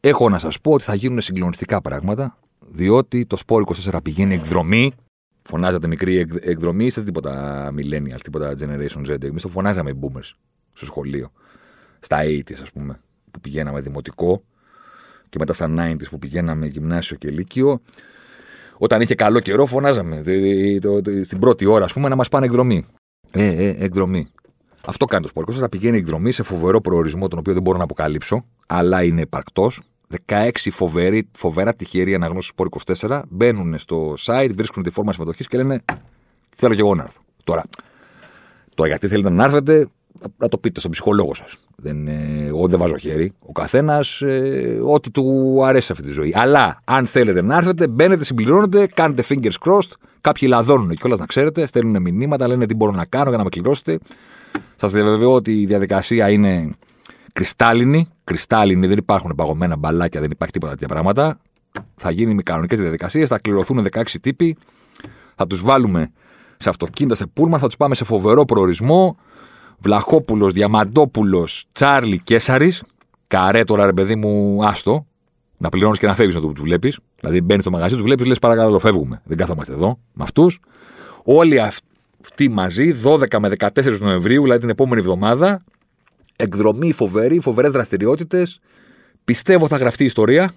[0.00, 3.62] έχω να σας πω ότι θα γίνουν συγκλονιστικά πράγματα, διότι το Σπόρ
[3.92, 4.92] 24 πηγαίνει εκδρομή.
[5.42, 9.22] Φωνάζατε μικρή εκδρομή, είστε τίποτα millennial, τίποτα generation Z.
[9.22, 10.30] Εμείς το φωνάζαμε οι boomers
[10.72, 11.32] στο σχολείο.
[12.00, 13.00] Στα 80s, ας πούμε,
[13.36, 14.42] που πηγαίναμε δημοτικό
[15.28, 17.80] και μετά στα 90s που πηγαίναμε γυμνάσιο και λύκειο.
[18.78, 20.22] Όταν είχε καλό καιρό, φωνάζαμε
[21.24, 22.86] στην πρώτη ώρα, ας πούμε, να μας πάνε εκδρομή.
[23.30, 24.28] Ε, ε, εκδρομή.
[24.86, 27.84] Αυτό κάνει το Σπορ θα πηγαίνει εκδρομή σε φοβερό προορισμό, τον οποίο δεν μπορώ να
[27.84, 29.80] αποκαλύψω, αλλά είναι υπαρκτός.
[30.26, 32.68] 16 φοβερή, φοβερά τυχεροί αναγνώσεις Σπορ
[33.08, 35.82] 24 μπαίνουν στο site, βρίσκουν τη φόρμα συμμετοχής και λένε
[36.56, 37.20] Θέλω και εγώ να έρθω.
[37.44, 37.62] Τώρα,
[38.74, 39.88] το γιατί θέλετε να έρθετε,
[40.36, 41.56] να το πείτε στον ψυχολόγο σας.
[41.76, 42.08] Δεν,
[42.46, 43.32] εγώ δεν βάζω χέρι.
[43.46, 46.32] Ο καθένας ε, ό,τι του αρέσει αυτή τη ζωή.
[46.36, 49.92] Αλλά αν θέλετε να έρθετε, μπαίνετε, συμπληρώνετε, κάνετε fingers crossed.
[50.20, 53.48] Κάποιοι λαδώνουν κιόλας να ξέρετε, στέλνουν μηνύματα, λένε τι μπορώ να κάνω για να με
[53.48, 53.98] κληρώσετε.
[54.76, 56.74] Σας διαβεβαιώ ότι η διαδικασία είναι
[57.32, 58.08] κρυστάλλινη.
[58.24, 61.38] Κρυστάλλινη, δεν υπάρχουν παγωμένα μπαλάκια, δεν υπάρχει τίποτα τέτοια πράγματα.
[61.96, 64.56] Θα γίνει με κανονικές διαδικασίες, θα κληρωθούν 16 τύποι,
[65.34, 66.10] θα τους βάλουμε
[66.56, 69.16] σε αυτοκίνητα, σε πούλμα, θα τους πάμε σε φοβερό προορισμό.
[69.78, 72.82] Βλαχόπουλος, Διαμαντόπουλος, Τσάρλι, Κέσαρης.
[73.26, 75.06] Καρέ τώρα, ρε παιδί μου, άστο.
[75.58, 76.98] Να πληρώνεις και να φεύγεις να το του βλέπεις.
[77.20, 79.22] Δηλαδή μπαίνεις στο μαγαζί, τους βλέπεις, λες παρακαλώ, φεύγουμε.
[79.24, 80.60] Δεν κάθομαστε εδώ με αυτούς.
[81.24, 85.64] Όλοι αυτοί μαζί, 12 με 14 Νοεμβρίου, δηλαδή την επόμενη εβδομάδα.
[86.36, 88.60] Εκδρομή φοβερή, φοβερές δραστηριότητες.
[89.24, 90.52] Πιστεύω θα γραφτεί η ιστορία.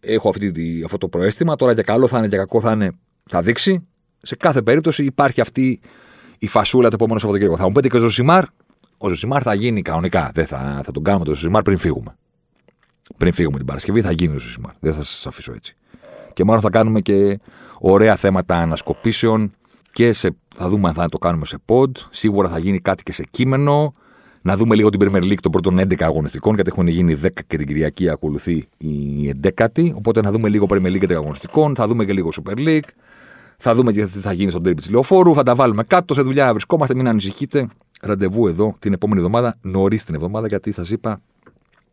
[0.00, 1.56] Έχω αυτή, αυτό το προαίσθημα.
[1.56, 2.90] Τώρα για καλό θα είναι, για κακό θα είναι,
[3.24, 3.86] θα δείξει.
[4.22, 5.80] Σε κάθε περίπτωση υπάρχει αυτή
[6.38, 7.60] η φασούλα το επόμενο Σαββατοκύριακο.
[7.60, 8.44] Θα μου πείτε και ο Ζωσιμάρ.
[8.98, 10.30] Ο Ζωσιμάρ θα γίνει κανονικά.
[10.34, 12.16] Δεν θα, θα τον κάνουμε το Ζωσιμάρ πριν φύγουμε.
[13.16, 14.72] Πριν φύγουμε την Παρασκευή θα γίνει ο Ζωσιμάρ.
[14.80, 15.76] Δεν θα σας αφήσω έτσι.
[16.32, 17.38] Και μάλλον θα κάνουμε και
[17.78, 19.52] ωραία θέματα ανασκοπήσεων
[19.92, 21.90] και σε, θα δούμε αν θα το κάνουμε σε pod.
[22.10, 23.92] Σίγουρα θα γίνει κάτι και σε κείμενο.
[24.42, 27.56] Να δούμε λίγο την Premier League των πρώτων 11 αγωνιστικών, γιατί έχουν γίνει 10 και
[27.56, 29.92] την Κυριακή ακολουθεί η 11η.
[29.94, 32.88] Οπότε να δούμε λίγο Premier League 11 αγωνιστικών, θα δούμε και λίγο Super League.
[33.58, 35.34] Θα δούμε και τι θα γίνει στον τέρμι της λεωφόρου.
[35.34, 36.50] Θα τα βάλουμε κάτω σε δουλειά.
[36.50, 37.68] Βρισκόμαστε, μην ανησυχείτε.
[38.00, 41.20] Ραντεβού εδώ την επόμενη εβδομάδα, νωρίς την εβδομάδα, γιατί σας είπα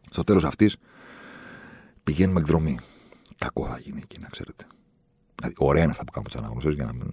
[0.09, 0.76] στο τέλος αυτής
[2.03, 2.80] πηγαίνουμε εκδρομή.
[3.38, 4.66] Κακό θα γίνει εκεί, να ξέρετε.
[5.36, 7.11] Δηλαδή, ωραία είναι αυτά που κάνουμε τι αναγνωσίε για να μην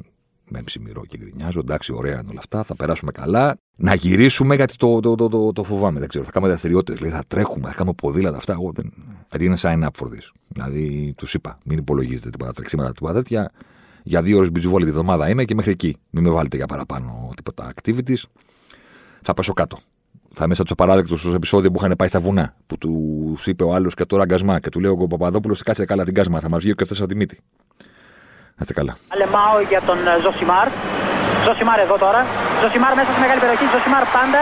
[0.51, 1.61] με ψημυρό και γκρινιάζω.
[1.61, 2.63] Εντάξει, ωραία είναι όλα αυτά.
[2.63, 3.57] Θα περάσουμε καλά.
[3.77, 5.99] Να γυρίσουμε γιατί το, το, το, το, το φοβάμαι.
[5.99, 6.25] Δεν ξέρω.
[6.25, 6.97] Θα κάνουμε δραστηριότητες.
[6.97, 8.53] Δηλαδή θα τρέχουμε, θα κάνουμε ποδήλατα αυτά.
[8.53, 8.93] Εγώ δεν.
[9.29, 10.31] Γιατί είναι sign up for this.
[10.49, 13.51] Δηλαδή τους είπα, μην υπολογίζετε τίποτα τρεξίματα, τίποτα τέτοια.
[14.03, 15.97] Για δύο ώρες μπιτζουβόλη τη βδομάδα είμαι και μέχρι εκεί.
[16.11, 18.23] Μην με βάλετε για παραπάνω τίποτα activities.
[19.23, 19.77] Θα πέσω κάτω.
[20.35, 22.55] Θα μέσα τους απαράδεκτους στο επεισόδιο που είχαν πάει στα βουνά.
[22.67, 24.61] Που τους είπε ο άλλος και τώρα γκασμά.
[24.61, 26.41] Και του λέω ο Παπαδόπουλος, κάτσε καλά την γκασμά.
[26.41, 27.37] Θα μας βγει και αυτό από τη μύτη.
[28.57, 28.97] Να είστε καλά.
[29.15, 30.69] Αλεμάο για τον ε, Ζωσιμάρ.
[31.47, 32.21] Ζωσιμάρ εδώ τώρα.
[32.61, 33.67] Ζωσιμάρ μέσα στη μεγάλη περιοχή.
[33.75, 34.41] Ζωσιμάρ πάντα.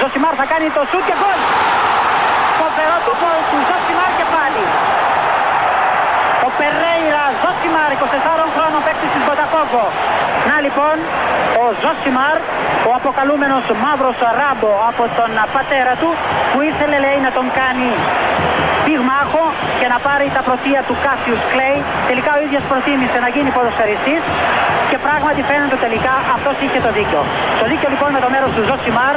[0.00, 1.38] Ζωσιμάρ θα κάνει το σουτ και γκολ.
[2.60, 4.62] Φοβερό το γκολ του Ζωσιμάρ και πάλι.
[6.46, 6.99] Ο Περέιρα
[7.42, 9.84] Ζωσιμάρ, 24 χρόνων παίκτης της Βοτακόβο.
[10.48, 10.96] Να λοιπόν,
[11.62, 12.36] ο Ζωσιμάρ,
[12.88, 16.10] ο αποκαλούμενος μαύρος ράμπο από τον πατέρα του,
[16.50, 17.88] που ήθελε λέει να τον κάνει
[18.84, 19.44] πυγμάχο
[19.80, 21.78] και να πάρει τα πρωτεία του Κάσιους Κλέη.
[22.10, 24.22] Τελικά ο ίδιος προτίμησε να γίνει ποδοσφαιριστής
[24.90, 27.20] και πράγματι φαίνεται τελικά αυτός είχε το δίκιο.
[27.60, 29.14] Το δίκιο λοιπόν με το μέρος του Ζωσιμάρ